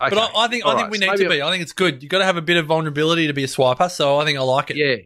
Okay. 0.00 0.14
But 0.14 0.18
I, 0.18 0.44
I 0.44 0.48
think 0.48 0.64
All 0.64 0.72
I 0.72 0.74
think 0.74 0.84
right. 0.84 0.92
we 0.92 0.98
need 0.98 1.18
so 1.18 1.24
to 1.24 1.28
be. 1.30 1.42
I 1.42 1.50
think 1.50 1.62
it's 1.62 1.72
good. 1.72 2.02
You've 2.02 2.10
got 2.10 2.18
to 2.18 2.24
have 2.24 2.36
a 2.36 2.42
bit 2.42 2.56
of 2.56 2.66
vulnerability 2.66 3.28
to 3.28 3.32
be 3.32 3.44
a 3.44 3.48
swiper. 3.48 3.90
So 3.90 4.18
I 4.18 4.24
think 4.24 4.38
I 4.38 4.42
like 4.42 4.70
it. 4.70 4.76
Yeah. 4.76 4.96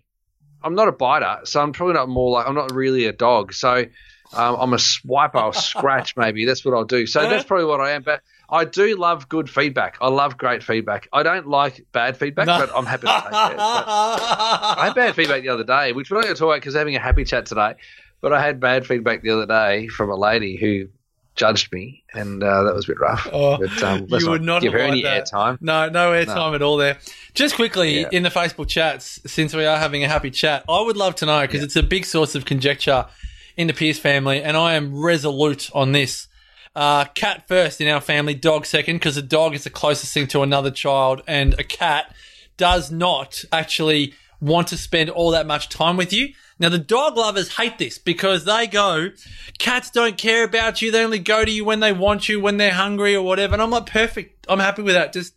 I'm 0.63 0.75
not 0.75 0.89
a 0.89 0.93
biter, 0.93 1.41
so 1.45 1.61
I'm 1.61 1.73
probably 1.73 1.95
not 1.95 2.09
more 2.09 2.31
like 2.31 2.47
I'm 2.47 2.55
not 2.55 2.73
really 2.73 3.07
a 3.07 3.13
dog. 3.13 3.53
So 3.53 3.85
um, 4.33 4.57
I'm 4.61 4.73
a 4.73 4.77
swiper 4.77 5.43
or 5.43 5.53
scratch 5.53 6.17
maybe. 6.17 6.45
That's 6.45 6.65
what 6.65 6.75
I'll 6.75 6.85
do. 6.85 7.07
So 7.07 7.21
that's 7.29 7.45
probably 7.45 7.67
what 7.67 7.81
I 7.81 7.93
am. 7.93 8.03
But 8.03 8.23
I 8.49 8.65
do 8.65 8.97
love 8.97 9.29
good 9.29 9.49
feedback. 9.49 9.99
I 10.01 10.09
love 10.09 10.37
great 10.37 10.63
feedback. 10.63 11.09
I 11.13 11.23
don't 11.23 11.49
like 11.49 11.87
bad 11.93 12.17
feedback, 12.17 12.47
no. 12.47 12.59
but 12.59 12.71
I'm 12.75 12.87
happy 12.87 13.07
to 13.07 13.13
take 13.13 13.33
it. 13.33 13.59
I 13.59 14.85
had 14.87 14.95
bad 14.95 15.15
feedback 15.15 15.43
the 15.43 15.49
other 15.49 15.65
day, 15.65 15.93
which 15.93 16.11
we're 16.11 16.19
not 16.19 16.25
going 16.25 16.35
to 16.35 16.39
talk 16.39 16.49
about 16.49 16.61
because 16.61 16.75
having 16.75 16.97
a 16.97 17.01
happy 17.01 17.25
chat 17.25 17.47
today. 17.47 17.75
But 18.21 18.33
I 18.33 18.43
had 18.43 18.61
bad 18.61 18.87
feedback 18.87 19.23
the 19.23 19.31
other 19.31 19.47
day 19.47 19.89
from 19.89 20.11
a 20.11 20.17
lady 20.17 20.57
who 20.57 20.89
judged 21.37 21.73
me, 21.73 22.03
and 22.13 22.43
uh, 22.43 22.65
that 22.65 22.75
was 22.75 22.85
a 22.85 22.89
bit 22.89 23.01
rough. 23.01 23.27
Oh, 23.33 23.59
but, 23.59 23.83
um, 23.83 24.07
you 24.09 24.31
would 24.31 24.43
not 24.43 24.63
give 24.63 24.73
her 24.73 24.79
any 24.79 25.03
airtime. 25.03 25.59
No, 25.61 25.89
no 25.89 26.13
airtime 26.13 26.51
no. 26.51 26.55
at 26.55 26.63
all 26.63 26.77
there. 26.77 26.99
Just 27.35 27.55
quickly 27.55 28.01
yeah. 28.01 28.09
in 28.13 28.23
the 28.23 28.29
Facebook 28.29 28.69
chats, 28.69 29.21
since 29.27 29.55
we 29.55 29.65
are 29.65 29.79
having 29.79 30.05
a 30.05 30.09
happy 30.09 30.31
chat, 30.31 30.65
I 30.69 30.81
would 30.81 30.97
love 30.97 31.15
to 31.17 31.27
know 31.27 31.41
because 31.43 31.61
yeah. 31.61 31.65
it's 31.65 31.77
a 31.77 31.83
big 31.83 32.05
source 32.05 32.35
of 32.35 32.45
conjecture 32.45 33.07
in 33.57 33.67
the 33.67 33.75
Pearce 33.75 33.99
family, 33.99 34.43
and 34.43 34.57
I 34.57 34.75
am 34.75 35.01
resolute 35.01 35.71
on 35.75 35.93
this. 35.93 36.27
Uh, 36.77 37.05
cat 37.05 37.49
first 37.49 37.81
in 37.81 37.89
our 37.89 38.01
family, 38.01 38.33
dog 38.33 38.65
second, 38.65 38.97
because 38.97 39.17
a 39.17 39.23
dog 39.23 39.55
is 39.55 39.65
the 39.65 39.71
closest 39.71 40.15
thing 40.15 40.29
to 40.29 40.43
another 40.43 40.71
child, 40.71 41.21
and 41.27 41.55
a 41.59 41.65
cat 41.65 42.15
does 42.57 42.93
not 42.93 43.45
actually 43.51 44.15
want 44.41 44.69
to 44.69 44.77
spend 44.77 45.11
all 45.11 45.31
that 45.33 45.47
much 45.47 45.69
time 45.69 45.97
with 45.97 46.13
you. 46.13 46.33
Now, 46.59 46.69
the 46.69 46.79
dog 46.79 47.17
lovers 47.17 47.57
hate 47.57 47.79
this 47.79 47.99
because 47.99 48.45
they 48.45 48.67
go, 48.67 49.11
cats 49.59 49.91
don't 49.91 50.19
care 50.19 50.45
about 50.45 50.83
you. 50.83 50.91
They 50.91 51.05
only 51.05 51.19
go 51.19 51.45
to 51.45 51.51
you 51.51 51.65
when 51.65 51.81
they 51.81 51.93
want 51.93 52.29
you, 52.29 52.41
when 52.41 52.57
they're 52.57 52.73
hungry 52.73 53.15
or 53.15 53.23
whatever. 53.23 53.55
And 53.55 53.63
I'm 53.63 53.71
like, 53.71 53.87
perfect. 53.87 54.47
I'm 54.49 54.59
happy 54.59 54.83
with 54.83 54.95
that. 54.95 55.13
Just 55.13 55.35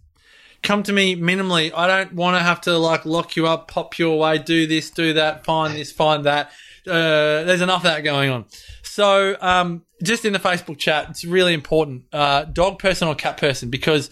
come 0.63 0.83
to 0.83 0.93
me 0.93 1.15
minimally. 1.15 1.71
I 1.75 1.87
don't 1.87 2.13
want 2.13 2.37
to 2.37 2.43
have 2.43 2.61
to 2.61 2.77
like 2.77 3.05
lock 3.05 3.35
you 3.35 3.47
up, 3.47 3.69
pop 3.69 3.99
you 3.99 4.09
away, 4.11 4.37
do 4.39 4.65
this, 4.67 4.89
do 4.89 5.13
that, 5.13 5.45
find 5.45 5.75
this, 5.75 5.91
find 5.91 6.25
that. 6.25 6.51
Uh, 6.87 7.43
there's 7.43 7.61
enough 7.61 7.77
of 7.77 7.83
that 7.83 8.01
going 8.01 8.29
on. 8.29 8.45
So, 8.81 9.37
um, 9.39 9.83
just 10.03 10.25
in 10.25 10.33
the 10.33 10.39
Facebook 10.39 10.77
chat, 10.77 11.09
it's 11.09 11.23
really 11.23 11.53
important. 11.53 12.03
Uh, 12.11 12.43
dog 12.43 12.79
person 12.79 13.07
or 13.07 13.15
cat 13.15 13.37
person, 13.37 13.69
because 13.69 14.09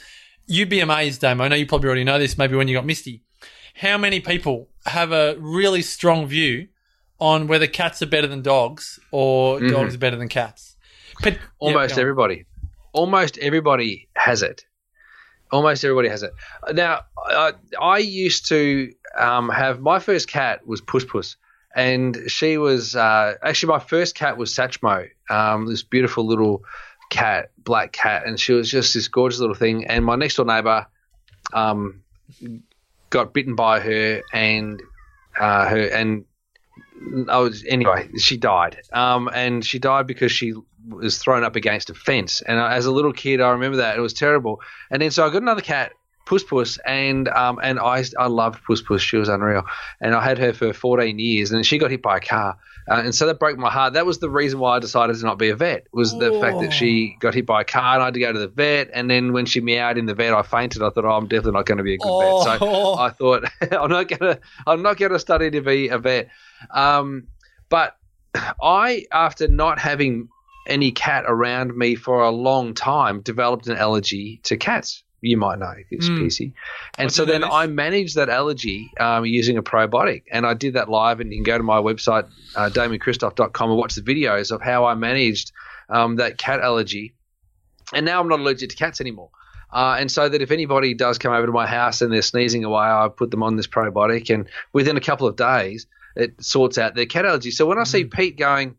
you'd 0.48 0.70
be 0.70 0.80
amazed, 0.80 1.22
Damo. 1.22 1.44
I 1.44 1.48
know 1.50 1.56
you 1.56 1.66
probably 1.66 1.88
already 1.88 2.04
know 2.06 2.20
this, 2.20 2.38
maybe 2.38 2.56
when 2.56 2.68
you 2.68 2.76
got 2.76 2.86
Misty. 2.86 3.24
How 3.82 3.98
many 3.98 4.20
people 4.20 4.70
have 4.86 5.12
a 5.12 5.36
really 5.40 5.82
strong 5.82 6.28
view 6.28 6.68
on 7.22 7.46
whether 7.48 7.68
cats 7.68 8.02
are 8.02 8.08
better 8.08 8.28
than 8.28 8.42
dogs 8.42 9.00
or 9.12 9.60
mm-hmm. 9.60 9.70
dogs 9.70 9.96
are 9.96 10.00
better 10.00 10.18
than 10.18 10.28
cats. 10.28 10.76
But 11.22 11.38
almost 11.60 11.96
yeah, 11.96 12.02
everybody, 12.02 12.46
almost 12.94 13.38
everybody 13.38 14.10
has 14.16 14.42
it. 14.42 14.66
Almost 15.52 15.84
everybody 15.84 16.10
has 16.10 16.24
it. 16.24 16.32
Now, 16.74 17.02
I, 17.18 17.54
I 17.80 18.00
used 18.00 18.48
to 18.48 18.92
um, 19.18 19.50
have 19.50 19.80
my 19.80 20.00
first 20.00 20.28
cat 20.28 20.66
was 20.66 20.82
Puss 20.82 21.06
Puss, 21.06 21.36
and 21.76 22.18
she 22.28 22.58
was 22.58 22.96
uh, 22.96 23.36
actually 23.44 23.74
my 23.74 23.80
first 23.80 24.16
cat 24.16 24.38
was 24.38 24.52
Satchmo, 24.52 25.10
um, 25.30 25.68
this 25.68 25.84
beautiful 25.84 26.26
little 26.26 26.64
cat, 27.12 27.52
black 27.58 27.92
cat, 27.92 28.26
and 28.26 28.40
she 28.40 28.54
was 28.54 28.72
just 28.72 28.94
this 28.96 29.10
gorgeous 29.10 29.40
little 29.40 29.56
thing. 29.56 29.86
And 29.86 30.04
my 30.06 30.16
next 30.16 30.36
door 30.36 30.46
neighbor 30.46 30.88
um, 31.54 32.02
got 33.12 33.34
bitten 33.34 33.56
by 33.56 33.80
her, 33.80 34.24
and 34.34 34.82
uh, 35.40 35.68
her 35.68 35.86
and 35.86 36.26
I 37.30 37.38
was 37.38 37.64
anyway. 37.66 38.10
She 38.18 38.38
died, 38.38 38.82
um, 38.92 39.30
and 39.34 39.64
she 39.64 39.78
died 39.78 40.08
because 40.08 40.32
she 40.32 40.56
was 40.88 41.20
thrown 41.20 41.44
up 41.44 41.56
against 41.56 41.92
a 41.92 41.94
fence. 41.94 42.42
And 42.42 42.60
as 42.60 42.88
a 42.88 42.92
little 42.92 43.14
kid, 43.14 43.40
I 43.40 43.52
remember 43.52 43.78
that 43.78 43.98
it 43.98 44.02
was 44.02 44.14
terrible. 44.14 44.62
And 44.90 45.02
then 45.02 45.12
so 45.12 45.26
I 45.26 45.30
got 45.30 45.44
another 45.44 45.62
cat, 45.62 45.94
Puss 46.26 46.44
Puss, 46.44 46.78
and 46.86 47.28
um, 47.30 47.60
and 47.62 47.80
I 47.80 48.04
I 48.18 48.28
loved 48.28 48.64
Puss 48.64 48.82
Puss. 48.82 49.02
She 49.02 49.18
was 49.18 49.30
unreal, 49.30 49.64
and 50.00 50.16
I 50.16 50.24
had 50.24 50.38
her 50.38 50.54
for 50.54 50.74
14 50.74 51.20
years. 51.20 51.52
And 51.52 51.66
she 51.66 51.78
got 51.78 51.92
hit 51.92 52.02
by 52.02 52.18
a 52.18 52.20
car, 52.20 52.58
uh, 52.90 53.02
and 53.04 53.14
so 53.14 53.26
that 53.28 53.40
broke 53.40 53.58
my 53.58 53.70
heart. 53.70 53.94
That 53.94 54.06
was 54.06 54.20
the 54.20 54.30
reason 54.30 54.60
why 54.60 54.76
I 54.76 54.80
decided 54.80 55.16
to 55.18 55.26
not 55.26 55.38
be 55.38 55.50
a 55.50 55.56
vet. 55.56 55.88
Was 55.92 56.18
the 56.18 56.32
oh. 56.32 56.42
fact 56.42 56.60
that 56.60 56.72
she 56.72 57.16
got 57.20 57.34
hit 57.34 57.46
by 57.46 57.62
a 57.62 57.66
car, 57.66 57.96
and 57.96 58.02
I 58.02 58.06
had 58.06 58.14
to 58.14 58.20
go 58.20 58.32
to 58.32 58.40
the 58.40 58.48
vet. 58.48 58.90
And 58.94 59.10
then 59.10 59.34
when 59.34 59.46
she 59.46 59.62
meowed 59.62 59.98
in 59.98 60.06
the 60.06 60.14
vet, 60.14 60.34
I 60.34 60.42
fainted. 60.42 60.82
I 60.82 60.90
thought, 60.90 61.06
oh, 61.06 61.12
I'm 61.12 61.28
definitely 61.28 61.54
not 61.54 61.66
going 61.66 61.80
to 61.80 61.84
be 61.84 61.96
a 61.96 61.98
good 61.98 62.10
oh. 62.10 62.44
vet. 62.44 62.60
So 62.60 62.96
I 62.96 63.10
thought, 63.10 63.44
I'm 63.72 63.90
not 63.90 64.08
gonna 64.08 64.40
I'm 64.68 64.82
not 64.82 64.98
going 64.98 65.12
to 65.12 65.20
study 65.20 65.52
to 65.52 65.62
be 65.62 65.90
a 65.90 65.98
vet. 65.98 66.30
Um, 66.70 67.28
but 67.70 67.98
I, 68.62 69.06
after 69.12 69.48
not 69.48 69.80
having 69.80 70.30
any 70.68 70.92
cat 70.92 71.26
around 71.28 71.76
me 71.76 71.96
for 71.96 72.22
a 72.22 72.30
long 72.30 72.74
time, 72.74 73.22
developed 73.22 73.68
an 73.68 73.78
allergy 73.78 74.40
to 74.44 74.58
cats. 74.58 75.04
You 75.22 75.38
might 75.38 75.60
know 75.60 75.76
this, 75.92 76.10
mm. 76.10 76.20
PC. 76.20 76.54
And 76.98 77.12
so 77.12 77.26
then 77.26 77.44
I 77.44 77.68
managed 77.68 78.16
that 78.16 78.30
allergy 78.30 78.92
um, 79.00 79.24
using 79.24 79.58
a 79.58 79.64
probiotic. 79.64 80.24
And 80.32 80.48
I 80.48 80.56
did 80.56 80.74
that 80.74 80.90
live, 80.90 81.20
and 81.20 81.32
you 81.32 81.38
can 81.38 81.44
go 81.44 81.58
to 81.58 81.64
my 81.64 81.78
website, 81.78 82.28
uh, 82.56 82.70
damienkristof.com, 82.72 83.70
and 83.70 83.78
watch 83.78 83.94
the 83.94 84.02
videos 84.02 84.52
of 84.52 84.62
how 84.62 84.86
I 84.86 84.96
managed 84.96 85.52
um, 85.90 86.16
that 86.16 86.40
cat 86.40 86.60
allergy. 86.60 87.14
And 87.94 88.06
now 88.06 88.20
I'm 88.20 88.30
not 88.30 88.40
allergic 88.40 88.72
to 88.72 88.76
cats 88.76 89.00
anymore. 89.00 89.30
Uh, 89.72 89.98
and 90.00 90.12
so 90.12 90.28
that 90.28 90.42
if 90.42 90.52
anybody 90.52 90.94
does 90.94 91.18
come 91.18 91.34
over 91.34 91.46
to 91.46 91.52
my 91.52 91.68
house 91.68 92.02
and 92.02 92.12
they're 92.12 92.22
sneezing 92.22 92.66
away, 92.66 92.84
I 92.84 93.08
put 93.16 93.32
them 93.32 93.44
on 93.44 93.56
this 93.56 93.68
probiotic, 93.68 94.34
and 94.34 94.48
within 94.74 94.98
a 94.98 95.02
couple 95.02 95.28
of 95.28 95.36
days, 95.36 95.86
it 96.16 96.44
sorts 96.44 96.78
out 96.78 96.96
their 96.96 97.06
cat 97.06 97.26
allergy. 97.26 97.52
So 97.52 97.66
when 97.66 97.78
I 97.78 97.84
see 97.84 98.04
mm. 98.06 98.12
Pete 98.12 98.38
going, 98.38 98.76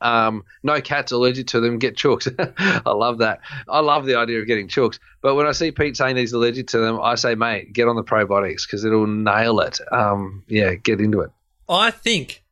um, 0.00 0.44
no 0.62 0.80
cats 0.80 1.12
allergic 1.12 1.48
to 1.48 1.60
them, 1.60 1.78
get 1.78 1.96
chooks. 1.96 2.28
I 2.86 2.90
love 2.90 3.18
that. 3.18 3.40
I 3.68 3.80
love 3.80 4.04
the 4.04 4.16
idea 4.16 4.40
of 4.40 4.46
getting 4.46 4.68
chooks. 4.68 4.98
But 5.20 5.34
when 5.34 5.46
I 5.46 5.52
see 5.52 5.70
Pete 5.70 5.96
saying 5.96 6.16
he's 6.16 6.32
allergic 6.32 6.68
to 6.68 6.78
them, 6.78 7.00
I 7.00 7.14
say, 7.14 7.34
mate, 7.34 7.72
get 7.72 7.88
on 7.88 7.96
the 7.96 8.02
probiotics 8.02 8.66
because 8.66 8.84
it'll 8.84 9.06
nail 9.06 9.60
it. 9.60 9.78
Um, 9.90 10.44
yeah, 10.48 10.74
get 10.74 11.00
into 11.00 11.20
it. 11.20 11.30
I 11.68 11.90
think 11.90 12.42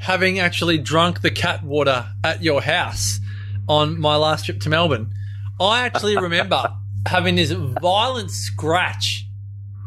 having 0.00 0.38
actually 0.38 0.78
drunk 0.78 1.20
the 1.20 1.30
cat 1.30 1.62
water 1.62 2.06
at 2.24 2.42
your 2.42 2.62
house 2.62 3.20
on 3.68 4.00
my 4.00 4.16
last 4.16 4.46
trip 4.46 4.60
to 4.60 4.70
Melbourne, 4.70 5.12
I 5.60 5.84
actually 5.84 6.16
remember 6.20 6.74
having 7.06 7.36
this 7.36 7.50
violent 7.50 8.30
scratch, 8.30 9.26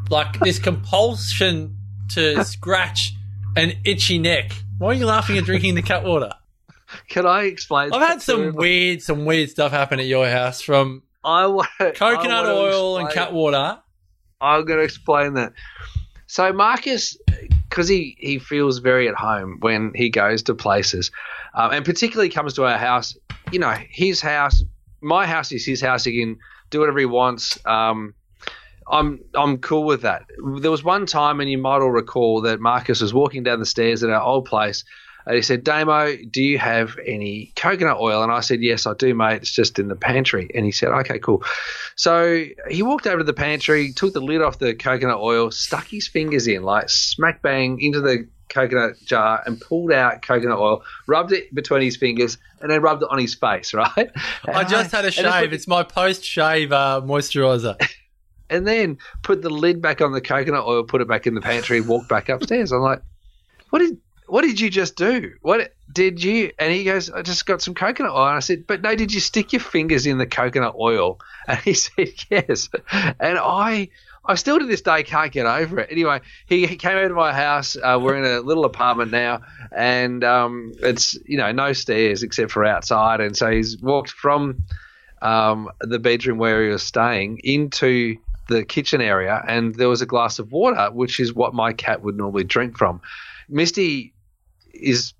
like 0.10 0.39
this 0.39 0.60
compulsion 0.60 1.77
to 2.13 2.43
scratch 2.43 3.13
an 3.55 3.74
itchy 3.84 4.20
neck. 4.20 4.51
Why 4.77 4.89
are 4.89 4.93
you 4.93 5.05
laughing 5.05 5.38
at 5.38 5.46
drinking 5.46 5.75
the 5.75 5.81
cat 5.81 6.03
water? 6.03 6.31
Can 7.07 7.25
I 7.25 7.43
explain? 7.43 7.93
I've 7.93 8.07
had 8.07 8.21
some 8.21 8.53
weird, 8.53 9.01
some 9.01 9.25
weird 9.25 9.50
stuff 9.50 9.71
happen 9.71 10.00
at 10.00 10.05
your 10.05 10.29
house 10.29 10.62
from 10.62 11.03
I 11.24 11.45
want 11.48 11.69
coconut 11.77 12.45
I 12.45 12.51
oil 12.51 12.98
and 12.98 13.10
cat 13.10 13.33
water. 13.33 13.79
I'm 14.39 14.65
going 14.65 14.79
to 14.79 14.86
explain 14.86 15.36
that. 15.36 15.53
So 16.27 16.51
Marcus, 16.53 17.17
because 17.69 17.88
he 17.88 18.15
he 18.19 18.39
feels 18.39 18.79
very 18.79 19.07
at 19.07 19.15
home 19.15 19.57
when 19.60 19.91
he 19.95 20.10
goes 20.10 20.43
to 20.43 20.55
places, 20.55 21.12
um, 21.53 21.71
and 21.71 21.86
particularly 21.86 22.29
comes 22.29 22.53
to 22.55 22.65
our 22.65 22.77
house. 22.77 23.17
You 23.51 23.60
know, 23.60 23.75
his 23.89 24.21
house, 24.21 24.63
my 25.01 25.27
house 25.27 25.51
is 25.51 25.65
his 25.65 25.81
house. 25.81 26.05
He 26.05 26.19
can 26.19 26.38
do 26.69 26.79
whatever 26.79 27.00
he 27.00 27.05
wants. 27.05 27.60
Um, 27.65 28.15
I'm 28.89 29.19
I'm 29.36 29.57
cool 29.57 29.83
with 29.83 30.01
that. 30.01 30.25
There 30.60 30.71
was 30.71 30.83
one 30.83 31.05
time, 31.05 31.39
and 31.39 31.50
you 31.50 31.57
might 31.57 31.81
all 31.81 31.91
recall 31.91 32.41
that 32.41 32.60
Marcus 32.60 33.01
was 33.01 33.13
walking 33.13 33.43
down 33.43 33.60
the 33.60 33.65
stairs 33.65 34.03
at 34.03 34.10
our 34.10 34.21
old 34.21 34.45
place, 34.45 34.83
and 35.25 35.35
he 35.35 35.41
said, 35.41 35.63
"Damo, 35.63 36.15
do 36.29 36.41
you 36.41 36.57
have 36.57 36.97
any 37.05 37.51
coconut 37.55 37.97
oil?" 37.99 38.23
And 38.23 38.31
I 38.31 38.41
said, 38.41 38.61
"Yes, 38.61 38.85
I 38.85 38.93
do, 38.93 39.13
mate. 39.13 39.41
It's 39.41 39.51
just 39.51 39.79
in 39.79 39.87
the 39.87 39.95
pantry." 39.95 40.49
And 40.53 40.65
he 40.65 40.71
said, 40.71 40.89
"Okay, 40.89 41.19
cool." 41.19 41.43
So 41.95 42.45
he 42.69 42.83
walked 42.83 43.07
over 43.07 43.19
to 43.19 43.23
the 43.23 43.33
pantry, 43.33 43.91
took 43.93 44.13
the 44.13 44.21
lid 44.21 44.41
off 44.41 44.59
the 44.59 44.73
coconut 44.73 45.19
oil, 45.19 45.51
stuck 45.51 45.87
his 45.87 46.07
fingers 46.07 46.47
in, 46.47 46.63
like 46.63 46.89
smack 46.89 47.41
bang 47.41 47.79
into 47.81 48.01
the 48.01 48.27
coconut 48.49 48.99
jar 49.05 49.41
and 49.45 49.59
pulled 49.59 49.91
out 49.91 50.21
coconut 50.21 50.59
oil, 50.59 50.83
rubbed 51.07 51.31
it 51.31 51.53
between 51.55 51.81
his 51.81 51.97
fingers, 51.97 52.37
and 52.61 52.69
then 52.69 52.81
rubbed 52.81 53.03
it 53.03 53.09
on 53.09 53.17
his 53.17 53.33
face, 53.33 53.73
right? 53.75 54.11
I 54.45 54.63
just 54.63 54.91
had 54.91 55.05
a 55.05 55.11
shave. 55.11 55.53
It's 55.53 55.67
my 55.67 55.83
post 55.83 56.23
shave 56.23 56.71
uh, 56.71 57.01
moisturizer. 57.03 57.75
and 58.49 58.67
then 58.67 58.97
put 59.23 59.41
the 59.41 59.49
lid 59.49 59.81
back 59.81 60.01
on 60.01 60.11
the 60.11 60.21
coconut 60.21 60.65
oil, 60.65 60.83
put 60.83 61.01
it 61.01 61.07
back 61.07 61.25
in 61.25 61.33
the 61.33 61.41
pantry, 61.41 61.81
walk 61.81 62.07
back 62.07 62.29
upstairs. 62.29 62.71
I'm 62.71 62.81
like, 62.81 63.01
what 63.69 63.81
is 63.81 63.93
what 64.31 64.43
did 64.43 64.61
you 64.61 64.69
just 64.69 64.95
do? 64.95 65.33
What 65.41 65.73
did 65.91 66.23
you? 66.23 66.53
And 66.57 66.71
he 66.71 66.85
goes, 66.85 67.09
I 67.09 67.21
just 67.21 67.45
got 67.45 67.61
some 67.61 67.73
coconut 67.73 68.13
oil. 68.13 68.27
And 68.27 68.38
I 68.38 68.39
said, 68.39 68.65
but 68.65 68.81
no, 68.81 68.95
did 68.95 69.13
you 69.13 69.19
stick 69.19 69.51
your 69.51 69.59
fingers 69.59 70.05
in 70.05 70.19
the 70.19 70.25
coconut 70.25 70.75
oil? 70.79 71.19
And 71.47 71.59
he 71.59 71.73
said, 71.73 72.13
yes. 72.29 72.69
And 72.91 73.38
I, 73.38 73.89
I 74.23 74.35
still 74.35 74.59
to 74.59 74.65
this 74.65 74.81
day 74.81 75.03
can't 75.03 75.33
get 75.33 75.47
over 75.47 75.79
it. 75.79 75.89
Anyway, 75.91 76.21
he, 76.45 76.65
came 76.77 76.95
over 76.95 77.09
to 77.09 77.13
my 77.13 77.33
house. 77.33 77.75
Uh, 77.75 78.00
we're 78.01 78.15
in 78.15 78.23
a 78.23 78.39
little 78.39 78.63
apartment 78.63 79.11
now, 79.11 79.41
and 79.75 80.23
um, 80.23 80.71
it's 80.79 81.17
you 81.25 81.38
know 81.38 81.51
no 81.51 81.73
stairs 81.73 82.21
except 82.21 82.51
for 82.51 82.63
outside. 82.63 83.21
And 83.21 83.35
so 83.35 83.51
he's 83.51 83.79
walked 83.79 84.11
from 84.11 84.63
um, 85.23 85.69
the 85.79 85.97
bedroom 85.97 86.38
where 86.38 86.63
he 86.63 86.69
was 86.69 86.83
staying 86.83 87.41
into 87.43 88.17
the 88.50 88.63
kitchen 88.63 89.01
area, 89.01 89.43
and 89.47 89.73
there 89.75 89.89
was 89.89 90.03
a 90.03 90.05
glass 90.05 90.38
of 90.38 90.51
water, 90.51 90.89
which 90.91 91.19
is 91.19 91.33
what 91.33 91.55
my 91.55 91.73
cat 91.73 92.03
would 92.03 92.15
normally 92.15 92.43
drink 92.43 92.77
from. 92.77 93.01
Misty 93.50 94.13
is 94.73 95.13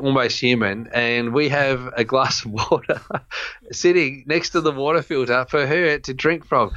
almost 0.00 0.40
human, 0.40 0.88
and 0.92 1.32
we 1.32 1.48
have 1.48 1.92
a 1.96 2.04
glass 2.04 2.44
of 2.44 2.50
water 2.52 3.00
sitting 3.72 4.24
next 4.26 4.50
to 4.50 4.60
the 4.60 4.72
water 4.72 5.02
filter 5.02 5.46
for 5.48 5.66
her 5.66 5.98
to 5.98 6.14
drink 6.14 6.44
from. 6.44 6.72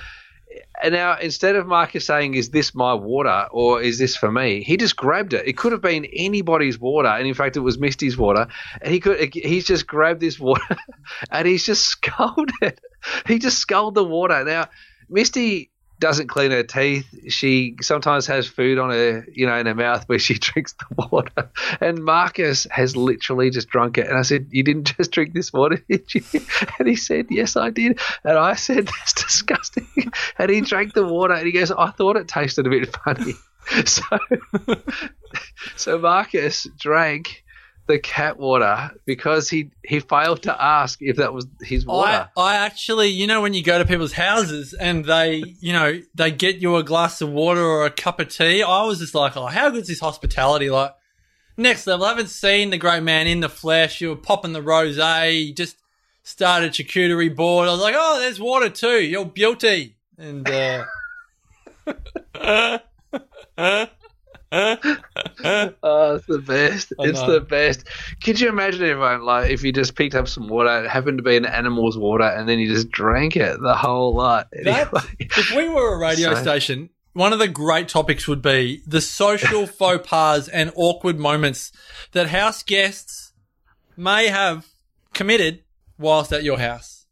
And 0.81 0.93
now, 0.93 1.17
instead 1.17 1.55
of 1.55 1.67
Marcus 1.67 2.05
saying, 2.05 2.33
"Is 2.33 2.50
this 2.50 2.74
my 2.74 2.93
water 2.93 3.48
or 3.51 3.81
is 3.81 4.00
this 4.00 4.15
for 4.15 4.31
me?" 4.31 4.63
he 4.63 4.77
just 4.77 4.95
grabbed 4.95 5.33
it. 5.33 5.48
It 5.48 5.57
could 5.57 5.71
have 5.71 5.81
been 5.81 6.05
anybody's 6.05 6.79
water, 6.79 7.09
and 7.09 7.27
in 7.27 7.33
fact, 7.33 7.57
it 7.57 7.62
was 7.62 7.77
Misty's 7.77 8.17
water. 8.17 8.48
And 8.81 8.91
he 8.91 9.00
could, 9.00 9.33
he's 9.33 9.65
just 9.65 9.86
grabbed 9.86 10.21
this 10.21 10.39
water, 10.39 10.77
and 11.31 11.48
he's 11.48 11.65
just 11.65 11.83
sculled. 11.86 12.51
He 13.27 13.39
just 13.39 13.59
sculled 13.65 13.95
the 13.95 14.03
water. 14.03 14.43
Now, 14.43 14.69
Misty 15.09 15.69
doesn't 16.00 16.27
clean 16.27 16.51
her 16.51 16.63
teeth. 16.63 17.08
She 17.27 17.75
sometimes 17.82 18.25
has 18.27 18.48
food 18.48 18.79
on 18.79 18.89
her, 18.89 19.25
you 19.34 19.46
know, 19.46 19.56
in 19.56 19.65
her 19.65 19.75
mouth 19.75 20.08
where 20.08 20.20
she 20.20 20.34
drinks 20.39 20.74
the 20.74 21.08
water. 21.12 21.50
And 21.82 22.03
Marcus 22.03 22.65
has 22.72 22.96
literally 22.96 23.50
just 23.50 23.70
drunk 23.70 23.98
it. 23.98 24.08
And 24.08 24.18
I 24.18 24.22
said, 24.22 24.48
"You 24.51 24.63
didn't 24.63 24.94
just 24.98 25.12
drink 25.12 25.34
this 25.34 25.51
water, 25.51 25.84
did 25.89 26.13
you?" 26.13 26.24
And 26.77 26.88
he 26.88 26.96
said, 26.96 27.27
"Yes, 27.29 27.56
I 27.56 27.70
did." 27.70 28.00
And 28.24 28.38
I 28.38 28.56
said, 28.56 28.88
"That's 28.88 29.13
disgusting." 29.13 29.88
And 30.38 30.50
he 30.50 30.62
drank 30.62 30.94
the 30.94 31.06
water, 31.06 31.34
and 31.34 31.46
he 31.46 31.51
goes, 31.51 31.72
"I 31.72 31.91
thought 31.91 32.18
it 32.18 32.27
tasted 32.27 32.65
a 32.65 32.70
bit 32.70 32.96
funny." 33.03 33.34
So, 33.86 34.03
so 35.75 36.00
Marcus 36.00 36.65
drank 36.79 37.44
the 37.89 37.98
cat 37.98 38.38
water 38.38 38.91
because 39.05 39.50
he 39.50 39.72
he 39.84 40.00
failed 40.00 40.43
to 40.43 40.63
ask 40.63 41.00
if 41.01 41.15
that 41.15 41.34
was 41.34 41.48
his 41.60 41.88
water. 41.88 42.29
I, 42.38 42.41
I 42.41 42.55
actually, 42.58 43.08
you 43.08 43.25
know, 43.25 43.41
when 43.41 43.55
you 43.55 43.63
go 43.63 43.79
to 43.79 43.86
people's 43.86 44.13
houses 44.13 44.74
and 44.74 45.03
they, 45.03 45.43
you 45.60 45.74
know, 45.74 46.00
they 46.13 46.29
get 46.31 46.58
you 46.58 46.75
a 46.75 46.84
glass 46.84 47.19
of 47.19 47.31
water 47.31 47.63
or 47.63 47.88
a 47.88 47.89
cup 47.89 48.19
of 48.19 48.29
tea, 48.29 48.62
I 48.62 48.86
was 48.86 49.00
just 49.00 49.15
like, 49.15 49.36
oh, 49.36 49.48
how 49.48 49.72
good's 49.72 49.88
this 49.88 50.00
hospitality? 50.00 50.69
Like, 50.69 50.93
next 51.58 51.88
level. 51.88 52.05
I 52.05 52.10
haven't 52.10 52.29
seen 52.29 52.69
the 52.69 52.77
great 52.77 53.01
man 53.01 53.25
in 53.25 53.39
the 53.39 53.50
flesh. 53.50 54.01
You 54.01 54.10
were 54.10 54.15
popping 54.15 54.53
the 54.53 54.62
rosé, 54.62 55.48
you 55.48 55.53
just 55.53 55.75
started 56.22 56.74
charcuterie 56.74 57.36
board. 57.36 57.67
I 57.67 57.72
was 57.72 57.81
like, 57.81 57.96
oh, 57.98 58.19
there's 58.19 58.39
water 58.39 58.69
too. 58.69 59.01
You're 59.01 59.25
beauty. 59.25 59.98
And, 60.15 60.48
uh, 60.48 60.86
Oh, 64.51 66.15
it's 66.15 66.25
the 66.25 66.39
best. 66.46 66.94
It's 67.00 67.22
the 67.22 67.39
best. 67.41 67.88
Could 68.24 68.39
you 68.39 68.50
imagine 68.50 68.84
everyone 68.84 69.24
like 69.24 69.51
if 69.51 69.63
you 69.63 69.72
just 69.72 69.96
picked 69.96 70.15
up 70.15 70.27
some 70.27 70.48
water, 70.48 70.84
it 70.86 70.89
happened 70.89 71.18
to 71.20 71.24
be 71.24 71.38
an 71.38 71.46
animal's 71.46 71.98
water, 71.98 72.24
and 72.24 72.48
then 72.50 72.60
you 72.60 72.68
just 72.74 72.89
drank 72.89 73.36
it 73.36 73.60
the 73.62 73.75
whole 73.75 74.13
lot? 74.13 74.48
That, 74.63 74.88
Anyway. 74.94 75.15
if 75.20 75.51
we 75.56 75.70
were 75.70 75.96
a 75.96 75.98
radio 75.98 76.34
So- 76.36 76.41
station, 76.41 76.89
one 77.13 77.34
of 77.34 77.39
the 77.39 77.48
great 77.48 77.88
topics 77.88 78.27
would 78.27 78.41
be 78.41 78.82
the 78.86 79.01
social 79.01 79.65
faux 79.79 80.08
pas 80.08 80.48
and 80.48 80.72
awkward 80.75 81.20
moments 81.20 81.72
that 82.12 82.27
house 82.27 82.63
guests 82.63 83.34
may 83.98 84.27
have 84.27 84.65
committed 85.13 85.63
whilst 85.98 86.32
at 86.34 86.44
your 86.44 86.60
house. 86.60 87.06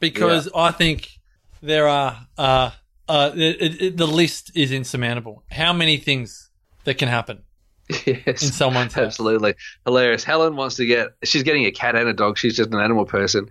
Because 0.00 0.48
I 0.54 0.70
think 0.70 1.08
there 1.60 1.88
are, 1.88 2.26
uh, 2.36 2.70
uh, 3.08 3.32
it, 3.34 3.80
it- 3.82 3.96
the 3.96 4.06
list 4.06 4.52
is 4.54 4.70
insurmountable. 4.72 5.42
How 5.50 5.72
many 5.72 5.96
things 5.96 6.47
that 6.88 6.98
can 6.98 7.08
happen 7.08 7.44
yes, 8.06 8.42
in 8.42 8.52
someone's 8.52 8.94
house? 8.94 9.20
absolutely 9.20 9.54
hilarious. 9.86 10.24
Helen 10.24 10.56
wants 10.56 10.76
to 10.76 10.86
get. 10.86 11.08
She's 11.24 11.42
getting 11.42 11.64
a 11.66 11.70
cat 11.70 11.96
and 11.96 12.08
a 12.08 12.12
dog. 12.12 12.38
She's 12.38 12.56
just 12.56 12.70
an 12.72 12.80
animal 12.80 13.06
person, 13.06 13.48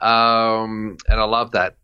um, 0.00 0.96
and 1.08 1.20
I 1.20 1.24
love 1.24 1.52
that. 1.52 1.76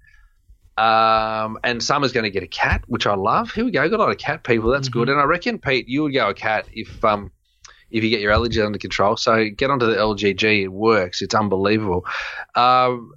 Um, 0.76 1.58
and 1.64 1.82
Summer's 1.82 2.12
going 2.12 2.24
to 2.24 2.30
get 2.30 2.44
a 2.44 2.48
cat, 2.48 2.84
which 2.86 3.06
I 3.06 3.14
love. 3.16 3.50
Here 3.50 3.64
we 3.64 3.72
go. 3.72 3.88
Got 3.88 3.98
a 3.98 4.02
lot 4.04 4.10
of 4.12 4.18
cat 4.18 4.44
people. 4.44 4.70
That's 4.70 4.88
Mm-hmm. 4.88 4.98
good. 5.00 5.08
And 5.08 5.20
I 5.20 5.24
reckon 5.24 5.58
Pete, 5.58 5.88
you 5.88 6.04
would 6.04 6.14
go 6.14 6.28
a 6.28 6.34
cat 6.34 6.68
if 6.72 7.04
um 7.04 7.32
if 7.90 8.04
you 8.04 8.10
get 8.10 8.20
your 8.20 8.32
allergy 8.32 8.60
under 8.62 8.78
control. 8.78 9.16
So 9.16 9.48
get 9.50 9.70
onto 9.70 9.86
the 9.86 9.96
LGG. 9.96 10.64
It 10.64 10.68
works. 10.68 11.22
It's 11.22 11.34
unbelievable. 11.34 12.06
Um, 12.54 13.12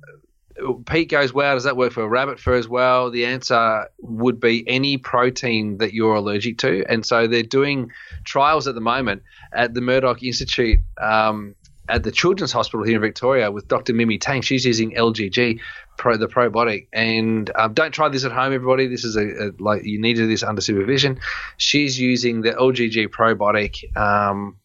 Pete 0.86 1.10
goes, 1.10 1.34
wow, 1.34 1.54
does 1.54 1.64
that 1.64 1.78
work 1.78 1.94
for 1.94 2.04
a 2.04 2.08
rabbit 2.08 2.40
fur 2.40 2.56
as 2.56 2.68
well? 2.68 3.12
The 3.12 3.26
answer 3.26 3.88
would 4.00 4.40
be 4.40 4.68
any 4.68 4.98
protein 4.98 5.78
that 5.78 5.94
you're 5.94 6.16
allergic 6.16 6.58
to. 6.60 6.84
And 6.88 7.06
so 7.06 7.28
they're 7.28 7.44
doing 7.44 7.92
trials 8.24 8.68
at 8.68 8.76
the 8.76 8.82
moment 8.82 9.24
at 9.54 9.74
the 9.74 9.82
Murdoch 9.82 10.24
Institute 10.24 10.80
um, 11.00 11.56
at 11.90 12.04
the 12.04 12.12
Children's 12.12 12.52
Hospital 12.52 12.86
here 12.86 12.96
in 12.96 13.02
Victoria 13.02 13.52
with 13.52 13.68
Dr. 13.68 13.94
Mimi 13.94 14.18
Tang. 14.18 14.42
She's 14.42 14.66
using 14.66 14.92
LGG, 14.92 15.60
pro, 15.98 16.18
the 16.18 16.28
probiotic. 16.28 16.88
And 16.94 17.52
um, 17.56 17.74
don't 17.74 17.92
try 17.92 18.10
this 18.10 18.24
at 18.24 18.32
home, 18.32 18.54
everybody. 18.54 18.88
This 18.88 19.04
is 19.04 19.16
a, 19.16 19.48
a 19.48 19.52
like 19.60 19.84
you 19.84 20.00
need 20.00 20.16
to 20.16 20.24
do 20.24 20.28
this 20.28 20.44
under 20.44 20.62
supervision. 20.62 21.20
She's 21.58 22.00
using 22.00 22.42
the 22.42 22.52
LGG 22.52 23.08
probiotic 23.08 23.96
um, 23.98 24.58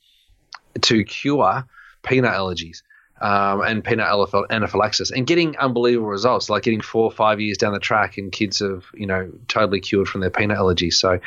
to 0.83 1.05
cure 1.05 1.65
peanut 2.03 2.33
allergies 2.33 2.83
um, 3.21 3.63
and 3.63 3.83
peanut 3.83 4.07
anaphyl- 4.07 4.49
anaphylaxis 4.51 5.11
and 5.11 5.27
getting 5.27 5.57
unbelievable 5.57 6.09
results, 6.09 6.51
like 6.51 6.63
getting 6.63 6.81
four 6.81 7.05
or 7.05 7.11
five 7.11 7.41
years 7.41 7.57
down 7.57 7.73
the 7.73 7.79
track 7.79 8.19
and 8.19 8.31
kids 8.31 8.59
have, 8.59 8.85
you 8.95 9.07
know, 9.07 9.31
totally 9.49 9.81
cured 9.81 10.09
from 10.09 10.21
their 10.21 10.31
peanut 10.31 10.59
allergy. 10.59 10.91
So 10.91 11.19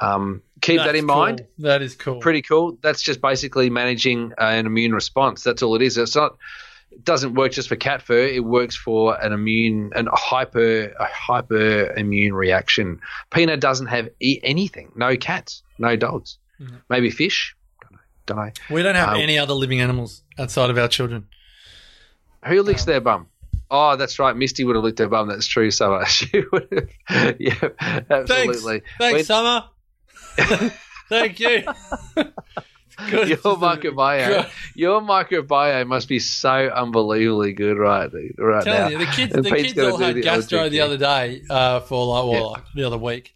um, 0.00 0.42
keep 0.60 0.78
that 0.78 0.86
That's 0.86 0.98
in 0.98 1.06
mind. 1.06 1.46
That 1.58 1.82
is 1.82 1.94
cool. 1.94 2.20
Pretty 2.20 2.42
cool. 2.42 2.78
That's 2.82 3.02
just 3.02 3.20
basically 3.20 3.70
managing 3.70 4.32
uh, 4.32 4.44
an 4.44 4.66
immune 4.66 4.92
response. 4.92 5.42
That's 5.42 5.62
all 5.62 5.74
it 5.76 5.82
is. 5.82 5.96
It's 5.96 6.16
not. 6.16 6.36
It 6.90 7.04
doesn't 7.04 7.34
work 7.34 7.52
just 7.52 7.68
for 7.68 7.76
cat 7.76 8.02
fur. 8.02 8.18
It 8.18 8.44
works 8.44 8.74
for 8.76 9.16
an 9.22 9.32
immune, 9.32 9.92
an 9.94 10.08
hyper, 10.12 10.86
a 10.98 11.04
hyper 11.04 11.92
immune 11.92 12.34
reaction. 12.34 13.00
Peanut 13.30 13.60
doesn't 13.60 13.86
have 13.86 14.08
e- 14.20 14.40
anything. 14.42 14.90
No 14.96 15.16
cats. 15.16 15.62
No 15.78 15.94
dogs. 15.94 16.38
Mm-hmm. 16.60 16.76
Maybe 16.88 17.10
fish. 17.10 17.54
Don't 18.34 18.52
we 18.70 18.82
don't 18.82 18.94
have 18.94 19.10
Um, 19.10 19.20
any 19.20 19.38
other 19.38 19.54
living 19.54 19.80
animals 19.80 20.22
outside 20.38 20.70
of 20.70 20.78
our 20.78 20.88
children. 20.88 21.26
Who 22.46 22.62
licks 22.62 22.84
their 22.84 23.00
bum? 23.00 23.26
Oh, 23.70 23.96
that's 23.96 24.18
right. 24.18 24.34
Misty 24.34 24.64
would 24.64 24.74
have 24.76 24.84
licked 24.84 24.98
her 24.98 25.08
bum. 25.08 25.28
That's 25.28 25.46
true, 25.46 25.70
Summer. 25.70 26.04
She 26.06 26.42
would 26.52 26.88
have. 27.08 27.36
Yeah, 27.40 27.54
absolutely. 28.10 28.82
Thanks, 28.98 29.14
When- 29.14 29.24
Summer. 29.24 29.64
Thank 31.08 31.40
you. 31.40 31.62
Good. 33.10 33.28
Your 33.30 33.38
microbiome, 33.38 34.26
Good. 34.28 34.46
your 34.74 35.00
microbiome 35.00 35.86
must 35.86 36.06
be 36.08 36.18
so 36.18 36.50
unbelievably 36.50 37.54
good 37.54 37.78
right, 37.78 38.10
right 38.36 38.64
now. 38.66 38.88
you, 38.88 38.98
the 38.98 39.06
kids, 39.06 39.34
And 39.34 39.42
the 39.44 39.50
Pete's 39.50 39.72
kids 39.72 39.78
all 39.78 39.96
had 39.96 40.20
gastro 40.22 40.60
LGG. 40.68 40.70
the 40.70 40.80
other 40.82 40.96
day 40.98 41.42
uh, 41.48 41.80
for 41.80 42.04
like, 42.06 42.24
well, 42.24 42.32
Yeah. 42.34 42.46
like 42.48 42.64
the 42.74 42.84
other 42.84 42.98
week. 42.98 43.34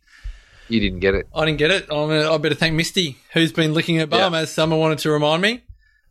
You 0.68 0.80
didn't 0.80 1.00
get 1.00 1.14
it. 1.14 1.28
I 1.34 1.44
didn't 1.44 1.58
get 1.58 1.70
it. 1.70 1.84
I'm 1.90 2.08
gonna, 2.08 2.32
I 2.32 2.38
better 2.38 2.54
thank 2.54 2.74
Misty, 2.74 3.16
who's 3.32 3.52
been 3.52 3.74
licking 3.74 3.96
her 3.96 4.06
bum, 4.06 4.32
Yeah. 4.32 4.40
as 4.40 4.52
Summer 4.52 4.76
wanted 4.76 4.98
to 5.00 5.10
remind 5.10 5.42
me. 5.42 5.62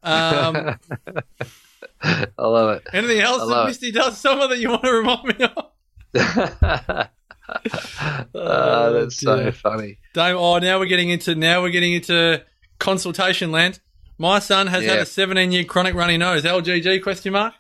Um, 0.04 0.78
I 2.02 2.28
love 2.38 2.78
it. 2.78 2.88
anything 2.94 3.20
else 3.20 3.40
that 3.40 3.46
love 3.46 3.66
it. 3.66 3.70
Misty 3.70 3.92
does, 3.92 4.18
Summer, 4.18 4.48
that 4.48 4.60
you 4.60 4.70
want 4.70 4.84
to 4.84 4.92
remind 4.92 5.24
me 5.40 5.46
of? 5.46 5.72
oh, 8.36 8.94
that's 8.94 9.20
so 9.20 9.52
funny. 9.52 9.98
Don't, 10.14 10.36
oh, 10.36 10.60
now 10.60 10.80
we're 10.80 10.86
getting 10.86 11.10
into 11.10 11.36
now 11.36 11.62
we're 11.62 11.70
getting 11.72 11.94
into 11.94 12.44
consultation 12.80 13.52
land. 13.52 13.80
My 14.18 14.40
son 14.40 14.68
has 14.68 14.86
had 14.86 15.00
a 15.00 15.06
17 15.06 15.52
year 15.52 15.64
chronic 15.64 15.96
runny 15.96 16.18
nose. 16.18 16.44
LGG 16.44 17.02
question 17.04 17.34
mark. 17.34 17.54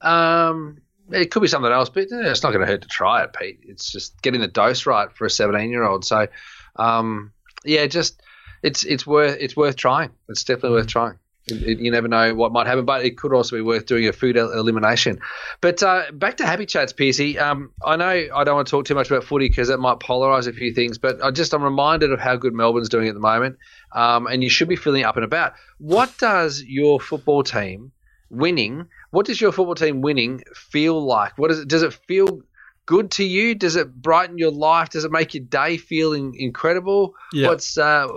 Um, 0.00 0.82
it 1.12 1.30
could 1.30 1.40
be 1.42 1.48
something 1.48 1.70
else, 1.72 1.88
but 1.88 2.06
it's 2.10 2.42
not 2.42 2.50
going 2.52 2.60
to 2.60 2.66
hurt 2.66 2.82
to 2.82 2.88
try 2.88 3.22
it, 3.24 3.32
Pete. 3.32 3.60
It's 3.62 3.90
just 3.90 4.20
getting 4.22 4.40
the 4.40 4.48
dose 4.48 4.86
right 4.86 5.10
for 5.12 5.24
a 5.26 5.30
17 5.30 5.70
year 5.70 5.84
old. 5.84 6.04
So, 6.04 6.28
um, 6.76 7.32
yeah, 7.64 7.86
just 7.86 8.20
it's 8.62 8.84
it's 8.84 9.06
worth 9.06 9.36
it's 9.40 9.56
worth 9.56 9.76
trying. 9.76 10.10
It's 10.28 10.44
definitely 10.44 10.78
worth 10.78 10.86
trying. 10.88 11.18
It, 11.46 11.62
it- 11.62 11.78
you 11.80 11.90
never 11.90 12.08
know 12.08 12.34
what 12.34 12.52
might 12.52 12.66
happen, 12.66 12.84
but 12.84 13.04
it 13.04 13.16
could 13.16 13.32
also 13.32 13.56
be 13.56 13.62
worth 13.62 13.86
doing 13.86 14.06
a 14.06 14.12
food 14.12 14.36
el- 14.36 14.52
elimination. 14.52 15.20
But 15.60 15.82
uh, 15.82 16.04
back 16.12 16.36
to 16.38 16.46
happy 16.46 16.66
chats, 16.66 16.92
Piercy. 16.92 17.38
Um, 17.38 17.72
I 17.84 17.96
know 17.96 18.08
I 18.34 18.44
don't 18.44 18.54
want 18.56 18.66
to 18.66 18.70
talk 18.70 18.84
too 18.84 18.94
much 18.94 19.10
about 19.10 19.24
footy 19.24 19.48
because 19.48 19.68
that 19.68 19.78
might 19.78 19.98
polarise 19.98 20.46
a 20.46 20.52
few 20.52 20.74
things, 20.74 20.98
but 20.98 21.22
I 21.24 21.30
just 21.30 21.54
I'm 21.54 21.62
reminded 21.62 22.12
of 22.12 22.20
how 22.20 22.36
good 22.36 22.52
Melbourne's 22.52 22.88
doing 22.90 23.08
at 23.08 23.14
the 23.14 23.20
moment, 23.20 23.56
um, 23.94 24.26
and 24.26 24.42
you 24.42 24.50
should 24.50 24.68
be 24.68 24.76
feeling 24.76 25.04
up 25.04 25.16
and 25.16 25.24
about. 25.24 25.54
What 25.78 26.16
does 26.18 26.62
your 26.62 27.00
football 27.00 27.42
team 27.42 27.92
winning? 28.30 28.86
What 29.10 29.26
does 29.26 29.40
your 29.40 29.52
football 29.52 29.74
team 29.74 30.00
winning 30.00 30.42
feel 30.54 31.04
like? 31.04 31.36
What 31.38 31.50
is 31.50 31.60
it? 31.60 31.68
Does 31.68 31.82
it 31.82 31.92
feel 31.92 32.42
good 32.86 33.10
to 33.12 33.24
you? 33.24 33.54
Does 33.54 33.76
it 33.76 33.94
brighten 33.94 34.38
your 34.38 34.50
life? 34.50 34.90
Does 34.90 35.04
it 35.04 35.12
make 35.12 35.34
your 35.34 35.44
day 35.44 35.76
feeling 35.76 36.34
incredible? 36.34 37.14
Yeah. 37.32 37.48
What's 37.48 37.76
uh, 37.78 38.08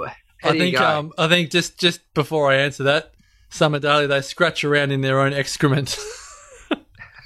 I 0.43 0.58
think 0.58 0.80
um, 0.80 1.13
I 1.17 1.28
think 1.28 1.52
just 1.52 1.80
just 1.80 2.13
before 2.13 2.52
I 2.52 2.56
answer 2.56 2.84
that, 2.84 3.13
Summer 3.50 3.80
Daly 3.80 4.08
they 4.08 4.21
scratch 4.21 4.63
around 4.63 4.91
in 4.91 5.02
their 5.02 5.19
own 5.19 5.34
excrement. 5.34 5.97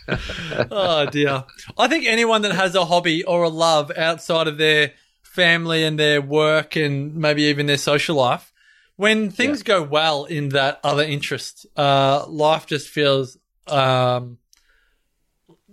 oh 0.71 1.05
dear. 1.05 1.45
I 1.77 1.87
think 1.87 2.05
anyone 2.05 2.41
that 2.43 2.53
has 2.53 2.75
a 2.75 2.85
hobby 2.85 3.23
or 3.23 3.43
a 3.43 3.49
love 3.49 3.91
outside 3.95 4.47
of 4.47 4.57
their 4.57 4.93
family 5.21 5.83
and 5.83 5.99
their 5.99 6.21
work 6.21 6.75
and 6.75 7.15
maybe 7.15 7.43
even 7.43 7.65
their 7.65 7.77
social 7.77 8.15
life, 8.15 8.51
when 8.97 9.29
things 9.31 9.63
go 9.63 9.81
well 9.83 10.25
in 10.25 10.49
that 10.49 10.79
other 10.83 11.03
interest, 11.03 11.65
uh, 11.75 12.25
life 12.27 12.65
just 12.65 12.89
feels 12.89 13.37
um, 13.67 14.37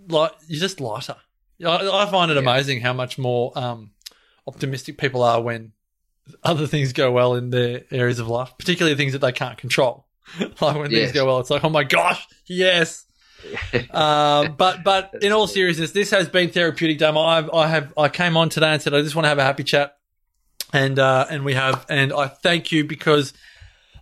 like 0.07 0.31
you're 0.47 0.59
just 0.59 0.79
lighter. 0.79 1.15
I, 1.65 1.87
I 1.89 2.05
find 2.11 2.29
it 2.31 2.35
Yeah. 2.35 2.41
amazing 2.41 2.81
how 2.81 2.93
much 2.93 3.17
more 3.17 3.51
um, 3.57 3.91
optimistic 4.47 4.97
people 4.97 5.23
are 5.23 5.41
when 5.41 5.71
other 6.43 6.67
things 6.67 6.93
go 6.93 7.11
well 7.11 7.35
in 7.35 7.49
their 7.49 7.83
areas 7.91 8.19
of 8.19 8.27
life, 8.27 8.51
particularly 8.57 8.95
things 8.97 9.13
that 9.13 9.19
they 9.19 9.31
can't 9.31 9.57
control. 9.57 10.07
like 10.39 10.75
when 10.77 10.91
Yes. 10.91 10.99
things 11.01 11.11
go 11.13 11.25
well, 11.25 11.39
it's 11.39 11.49
like, 11.49 11.63
oh 11.63 11.69
my 11.69 11.83
gosh, 11.83 12.25
yes. 12.47 13.05
um, 13.91 14.55
but 14.57 14.83
but 14.83 15.13
in 15.21 15.31
all 15.31 15.47
seriousness, 15.47 15.91
this 15.91 16.11
has 16.11 16.29
been 16.29 16.49
therapeutic, 16.49 16.97
Damo. 16.97 17.19
I 17.21 17.63
I 17.63 17.67
have 17.67 17.93
I 17.97 18.09
came 18.09 18.35
on 18.37 18.49
today 18.49 18.73
and 18.73 18.81
said 18.81 18.93
I 18.93 19.01
just 19.01 19.15
want 19.15 19.25
to 19.25 19.29
have 19.29 19.37
a 19.37 19.43
happy 19.43 19.63
chat, 19.63 19.97
and 20.73 20.97
uh, 20.99 21.27
and 21.29 21.45
we 21.45 21.53
have, 21.53 21.85
and 21.87 22.11
I 22.11 22.27
thank 22.27 22.71
you 22.71 22.83
because 22.83 23.33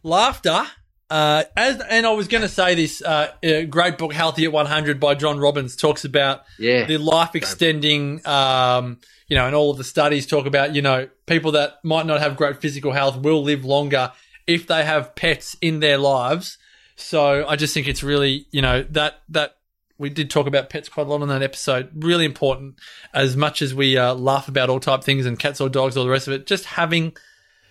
laughter. 0.02 0.64
Uh, 1.10 1.44
as 1.58 1.82
and 1.90 2.06
I 2.06 2.12
was 2.14 2.30
going 2.30 2.42
to 2.42 2.48
say 2.48 2.74
this 2.74 3.02
uh, 3.02 3.34
great 3.70 3.98
book, 3.98 4.14
Healthy 4.14 4.46
at 4.46 4.54
100 4.54 4.98
by 4.98 5.14
John 5.14 5.40
Robbins, 5.40 5.76
talks 5.76 6.06
about 6.06 6.44
yeah, 6.58 6.86
the 6.86 6.98
life 6.98 7.36
extending, 7.36 8.26
um, 8.26 8.98
you 9.28 9.36
know, 9.36 9.46
and 9.46 9.54
all 9.54 9.72
of 9.72 9.78
the 9.78 9.84
studies 9.84 10.26
talk 10.26 10.46
about, 10.46 10.74
you 10.74 10.82
know, 10.82 11.10
people 11.26 11.52
that 11.52 11.84
might 11.84 12.06
not 12.06 12.22
have 12.22 12.38
great 12.38 12.62
physical 12.62 12.94
health 12.94 13.18
will 13.18 13.44
live 13.44 13.66
longer 13.66 14.14
if 14.48 14.68
they 14.68 14.86
have 14.86 15.14
pets 15.14 15.58
in 15.60 15.82
their 15.82 15.98
lives. 15.98 16.58
So 16.96 17.46
I 17.46 17.58
just 17.58 17.74
think 17.74 17.90
it's 17.90 18.04
really, 18.04 18.46
you 18.52 18.62
know, 18.62 18.84
that, 18.92 19.22
that 19.30 19.58
we 20.02 20.10
did 20.10 20.30
talk 20.30 20.48
about 20.48 20.70
pets 20.70 20.90
quite 20.90 21.08
a 21.08 21.10
lot 21.10 21.22
on 21.22 21.28
that 21.30 21.44
episode. 21.44 21.92
Really 21.96 22.26
important 22.26 22.76
as 23.14 23.38
much 23.38 23.62
as 23.62 23.74
we 23.74 23.98
uh, 23.98 24.14
laugh 24.16 24.48
about 24.48 24.70
all 24.70 24.80
type 24.80 25.04
things 25.04 25.26
and 25.26 25.40
cats 25.40 25.62
or 25.62 25.70
dogs, 25.70 25.96
or 25.96 26.04
the 26.04 26.10
rest 26.10 26.28
of 26.28 26.34
it, 26.34 26.48
just 26.48 26.66
having, 26.66 27.16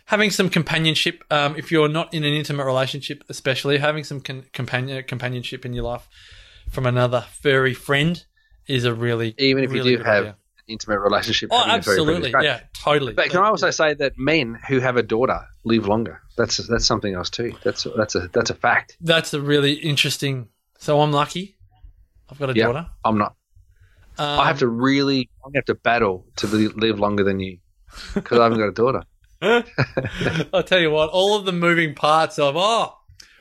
having 0.06 0.30
some 0.30 0.48
companionship. 0.48 1.22
Um, 1.30 1.56
if 1.56 1.70
you're 1.70 1.88
not 1.88 2.14
in 2.14 2.24
an 2.24 2.32
intimate 2.32 2.64
relationship, 2.64 3.24
especially 3.28 3.78
having 3.78 4.04
some 4.04 4.20
con- 4.20 4.46
companion, 4.52 5.02
companionship 5.04 5.66
in 5.66 5.72
your 5.72 5.84
life 5.84 6.08
from 6.70 6.86
another 6.86 7.26
furry 7.42 7.74
friend 7.74 8.24
is 8.66 8.84
a 8.84 8.94
really 8.94 9.34
even 9.38 9.64
if 9.64 9.72
really 9.72 9.90
you 9.90 9.98
do 9.98 10.04
have 10.04 10.22
idea. 10.22 10.30
an 10.30 10.36
intimate 10.68 11.00
relationship. 11.00 11.50
Oh, 11.52 11.58
having 11.58 11.80
a 11.80 11.82
furry 11.82 11.96
friend 11.96 12.24
absolutely, 12.24 12.46
yeah, 12.46 12.60
totally. 12.74 13.12
But 13.12 13.30
can 13.30 13.40
I 13.40 13.48
also 13.48 13.70
say 13.70 13.94
that 13.94 14.18
men 14.18 14.58
who 14.68 14.78
have 14.78 14.96
a 14.96 15.02
daughter 15.02 15.40
live 15.64 15.86
longer? 15.86 16.22
That's 16.36 16.58
that's 16.68 16.86
something 16.86 17.12
else 17.12 17.30
too. 17.30 17.54
That's 17.64 17.86
that's 17.96 18.14
a 18.14 18.28
that's 18.28 18.50
a 18.50 18.54
fact. 18.54 18.96
That's 19.00 19.34
a 19.34 19.40
really 19.40 19.74
interesting. 19.74 20.48
So 20.78 21.00
I'm 21.00 21.12
lucky. 21.12 21.56
I've 22.30 22.38
got 22.38 22.50
a 22.50 22.54
Yeah. 22.54 22.66
daughter. 22.66 22.86
I'm 23.04 23.18
not. 23.18 23.34
Um, 24.18 24.40
I 24.40 24.46
have 24.46 24.58
to 24.60 24.68
really. 24.68 25.30
I 25.44 25.48
have 25.54 25.64
to 25.66 25.74
battle 25.74 26.26
to 26.36 26.46
live 26.46 26.98
longer 26.98 27.24
than 27.24 27.40
you 27.40 27.58
because 28.14 28.38
I 28.38 28.44
haven't 28.44 28.58
got 28.58 28.68
a 28.68 28.72
daughter. 28.72 29.04
I'll 30.52 30.62
tell 30.62 30.80
you 30.80 30.90
what. 30.90 31.10
All 31.10 31.36
of 31.36 31.44
the 31.46 31.52
moving 31.52 31.94
parts 31.94 32.38
of 32.38 32.54
oh, 32.56 32.94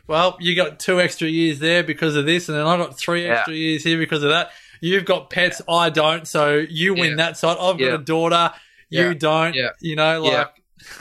well, 0.08 0.38
you 0.40 0.56
got 0.56 0.80
two 0.80 1.00
extra 1.02 1.28
years 1.28 1.60
there 1.60 1.84
because 1.84 2.16
of 2.16 2.26
this, 2.26 2.50
and 2.50 2.58
then 2.58 2.66
I 2.66 2.78
got 2.78 2.98
three 2.98 3.26
Yeah. 3.26 3.34
extra 3.36 3.54
years 3.54 3.84
here 3.84 3.98
because 3.98 4.24
of 4.24 4.30
that. 4.30 4.52
You've 4.82 5.06
got 5.06 5.30
pets, 5.30 5.62
I 5.68 5.90
don't. 5.90 6.26
So 6.28 6.66
you 6.70 6.94
win 6.94 7.12
Yeah. 7.12 7.16
that 7.18 7.38
side. 7.38 7.58
I've 7.60 7.78
got 7.78 7.94
a 7.94 7.98
daughter, 7.98 8.54
you 8.90 9.08
Yeah. 9.10 9.14
don't. 9.14 9.54
Yeah. 9.54 9.70
You 9.82 9.96
know, 9.98 10.24
like 10.24 10.48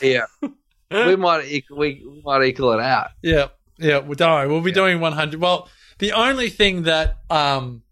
Yeah, 0.03 0.25
we 0.91 1.15
might 1.17 1.45
equal, 1.47 1.79
we, 1.79 2.05
we 2.05 2.21
might 2.25 2.43
equal 2.45 2.73
it 2.73 2.81
out. 2.81 3.11
Yeah, 3.23 3.47
yeah. 3.79 3.99
Well, 3.99 4.15
don't 4.15 4.33
worry. 4.33 4.49
We'll 4.49 4.61
be 4.61 4.71
Yeah. 4.71 4.75
doing 4.75 5.01
100. 5.01 5.41
Well, 5.41 5.69
the 5.99 6.13
only 6.13 6.51
thing 6.51 6.83
that 6.85 7.19
um, 7.31 7.83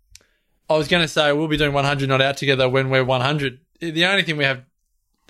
I 0.68 0.76
was 0.76 0.88
going 0.88 1.02
to 1.02 1.08
say, 1.08 1.32
we'll 1.32 1.48
be 1.48 1.56
doing 1.56 1.72
100 1.72 2.08
not 2.08 2.20
out 2.20 2.36
together 2.36 2.68
when 2.68 2.90
we're 2.90 3.04
100. 3.04 3.60
The 3.80 4.06
only 4.06 4.22
thing 4.22 4.36
we 4.36 4.44
have 4.44 4.64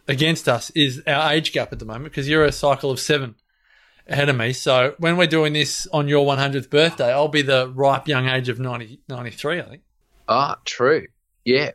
against 0.09 0.49
us 0.49 0.71
is 0.71 1.03
our 1.07 1.33
age 1.33 1.53
gap 1.53 1.73
at 1.73 1.79
the 1.79 1.85
moment 1.85 2.05
because 2.05 2.29
you're 2.29 2.45
a 2.45 2.53
cycle 2.53 2.91
of 2.91 3.01
seven 3.01 3.35
ahead 4.07 4.29
of 4.29 4.37
me. 4.37 4.53
So 4.53 4.95
when 4.99 5.17
we're 5.17 5.27
doing 5.27 5.53
this 5.53 5.87
on 5.93 6.09
your 6.09 6.25
100th 6.27 6.71
birthday, 6.71 7.13
I'll 7.13 7.29
be 7.29 7.43
the 7.43 7.69
ripe 7.75 8.07
young 8.09 8.29
age 8.29 8.49
of 8.49 8.61
90, 8.61 9.01
93, 9.09 9.61
I 9.61 9.69
think. 9.69 9.83
Ah, 10.29 10.59
true. 10.65 11.07
Yeah. 11.45 11.73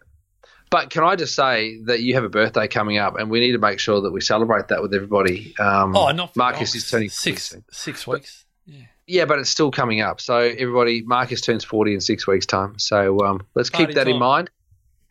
But 0.69 0.89
can 0.89 1.03
I 1.03 1.17
just 1.17 1.35
say 1.35 1.81
that 1.85 2.01
you 2.01 2.13
have 2.13 2.23
a 2.23 2.29
birthday 2.29 2.69
coming 2.69 2.97
up, 2.97 3.17
and 3.17 3.29
we 3.29 3.41
need 3.41 3.51
to 3.51 3.57
make 3.57 3.79
sure 3.79 4.01
that 4.01 4.11
we 4.11 4.21
celebrate 4.21 4.69
that 4.69 4.81
with 4.81 4.93
everybody. 4.93 5.53
Um, 5.59 5.93
Oh, 5.95 6.09
not 6.11 6.33
for 6.33 6.39
Marcus 6.39 6.73
is 6.75 6.89
turning 6.89 7.09
six, 7.09 7.53
six 7.71 8.07
weeks. 8.07 8.45
Yeah. 8.65 8.83
Yeah, 9.11 9.25
but 9.25 9.39
it's 9.39 9.49
still 9.49 9.71
coming 9.71 10.01
up. 10.01 10.21
So 10.21 10.37
everybody, 10.37 11.01
Marcus 11.01 11.41
turns 11.41 11.63
forty 11.63 11.93
in 11.93 12.01
six 12.01 12.25
weeks' 12.25 12.45
time. 12.45 12.79
So 12.79 13.19
um, 13.25 13.41
let's 13.55 13.69
Party 13.69 13.87
keep 13.87 13.95
that 13.95 14.07
in 14.07 14.17
mind. 14.19 14.49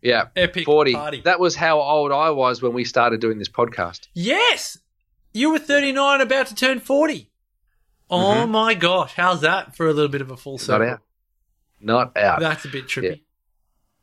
Yeah, 0.03 0.29
Epic 0.35 0.65
forty. 0.65 0.95
party. 0.95 1.21
That 1.25 1.39
was 1.41 1.55
how 1.55 1.81
old 1.81 2.11
I 2.13 2.31
was 2.31 2.63
when 2.63 2.73
we 2.73 2.85
started 2.85 3.21
doing 3.21 3.39
this 3.39 3.49
podcast. 3.51 4.09
Yes, 4.15 4.79
you 5.35 5.51
were 5.51 5.59
39, 5.59 6.21
about 6.23 6.47
to 6.47 6.55
turn 6.55 6.81
40. 6.81 7.31
Oh 8.09 8.17
Mhm. 8.47 8.49
my 8.51 8.75
gosh, 8.75 9.13
how's 9.15 9.43
that 9.43 9.77
for 9.77 9.87
a 9.87 9.93
little 9.93 10.11
bit 10.11 10.21
of 10.23 10.31
a 10.31 10.37
full 10.37 10.55
Not 10.55 10.61
circle? 10.61 10.89
out. 10.89 11.01
Not 11.81 12.17
out. 12.17 12.41
That's 12.41 12.65
a 12.65 12.69
bit 12.69 12.87
trippy. 12.87 13.21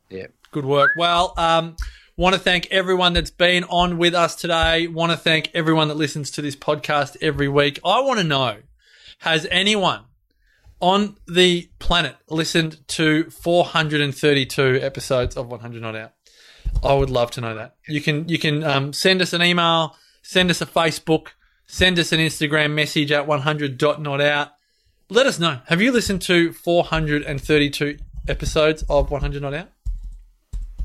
Yeah. 0.08 0.28
Good 0.52 0.64
work. 0.64 0.92
Well, 0.96 1.34
um, 1.36 1.76
want 2.16 2.34
to 2.34 2.40
thank 2.40 2.66
everyone 2.70 3.12
that's 3.12 3.30
been 3.30 3.64
on 3.64 3.98
with 3.98 4.14
us 4.14 4.34
today. 4.36 4.86
Want 4.86 5.12
to 5.12 5.18
thank 5.18 5.50
everyone 5.52 5.88
that 5.88 5.96
listens 5.96 6.30
to 6.32 6.42
this 6.42 6.56
podcast 6.56 7.16
every 7.20 7.48
week. 7.48 7.78
I 7.84 8.00
want 8.00 8.18
to 8.20 8.24
know, 8.24 8.58
has 9.18 9.46
anyone 9.50 10.02
on 10.80 11.16
the 11.26 11.68
planet 11.78 12.16
listened 12.28 12.86
to 12.88 13.28
432 13.30 14.78
episodes 14.82 15.36
of 15.36 15.48
100 15.48 15.82
Not 15.82 15.96
Out? 15.96 16.12
I 16.84 16.94
would 16.94 17.10
love 17.10 17.30
to 17.32 17.40
know 17.40 17.54
that. 17.54 17.76
You 17.88 18.00
can 18.00 18.28
you 18.28 18.38
can 18.38 18.62
um, 18.62 18.92
send 18.92 19.20
us 19.22 19.32
an 19.32 19.42
email, 19.42 19.96
send 20.22 20.50
us 20.50 20.60
a 20.60 20.66
Facebook, 20.66 21.28
send 21.66 21.98
us 21.98 22.12
an 22.12 22.20
Instagram 22.20 22.72
message 22.74 23.10
at 23.10 23.26
100.notout. 23.26 24.50
Let 25.10 25.26
us 25.26 25.38
know. 25.38 25.60
Have 25.68 25.80
you 25.80 25.90
listened 25.90 26.20
to 26.22 26.52
432 26.52 27.96
episodes 28.28 28.84
of 28.90 29.10
100 29.10 29.40
Not 29.42 29.54
Out? 29.54 29.68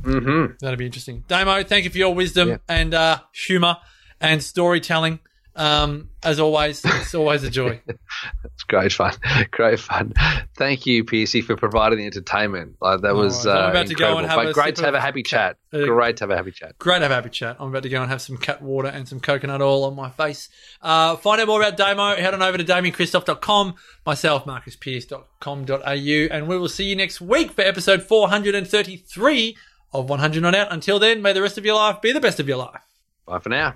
Mm-hmm. 0.03 0.53
That'd 0.61 0.79
be 0.79 0.85
interesting. 0.85 1.23
Damo, 1.27 1.63
thank 1.63 1.83
you 1.85 1.89
for 1.89 1.97
your 1.97 2.13
wisdom 2.15 2.49
Yeah. 2.49 2.57
and 2.67 2.93
uh, 2.93 3.19
humor 3.33 3.77
and 4.19 4.41
storytelling. 4.41 5.19
Um, 5.55 6.09
as 6.23 6.39
always, 6.39 6.81
it's 6.83 7.13
always 7.13 7.43
a 7.43 7.49
joy. 7.49 7.79
It's 8.45 8.63
great 8.63 8.93
fun. 8.93 9.13
Great 9.51 9.79
fun. 9.79 10.13
Thank 10.55 10.85
you, 10.85 11.03
Piercy, 11.03 11.41
for 11.41 11.55
providing 11.57 11.97
the 11.99 12.05
entertainment. 12.05 12.75
Like 12.79 13.01
that 13.01 13.07
No 13.09 13.15
was 13.15 13.45
worries. 13.45 13.47
I'm 13.47 13.65
uh, 13.65 13.69
about 13.71 13.87
to 13.87 13.95
go 13.95 14.17
incredible. 14.17 14.17
and 14.19 14.27
have 14.27 14.37
But 14.37 14.47
a 14.47 14.53
great 14.53 14.75
to 14.77 14.85
have 14.85 14.93
a 14.93 15.01
happy 15.01 15.23
cat- 15.23 15.57
chat. 15.71 15.81
uh, 15.81 15.85
Great 15.85 16.17
to 16.17 16.23
have 16.23 16.29
a 16.29 16.35
happy 16.35 16.51
chat. 16.51 16.77
Great 16.77 16.97
to 16.99 17.01
have 17.01 17.11
a 17.11 17.15
happy 17.15 17.29
chat. 17.29 17.57
I'm 17.59 17.69
about 17.69 17.83
to 17.83 17.89
go 17.89 18.01
and 18.01 18.09
have 18.11 18.21
some 18.21 18.37
cat 18.37 18.61
water 18.61 18.87
and 18.89 19.07
some 19.07 19.19
coconut 19.19 19.61
oil 19.61 19.83
on 19.85 19.95
my 19.95 20.11
face. 20.11 20.49
Uh, 20.81 21.15
find 21.17 21.41
out 21.41 21.47
more 21.47 21.61
about 21.61 21.75
Damo. 21.77 22.15
Head 22.15 22.33
on 22.33 22.41
over 22.43 22.57
to 22.57 22.63
DamienKristof.com, 22.63 23.75
myself, 24.05 24.45
MarcusPearce.com.au, 24.45 26.35
and 26.35 26.47
we 26.47 26.57
will 26.57 26.69
see 26.69 26.85
you 26.85 26.95
next 26.95 27.19
week 27.21 27.51
for 27.51 27.61
episode 27.63 28.03
433 28.03 29.57
of 29.93 30.09
100 30.09 30.41
Not 30.41 30.55
Out. 30.55 30.71
Until 30.71 30.99
then, 30.99 31.21
may 31.21 31.33
the 31.33 31.41
rest 31.41 31.57
of 31.57 31.65
your 31.65 31.75
life 31.75 32.01
be 32.01 32.11
the 32.11 32.21
best 32.21 32.39
of 32.39 32.47
your 32.47 32.57
life. 32.57 32.81
Bye 33.25 33.39
for 33.39 33.49
now. 33.49 33.75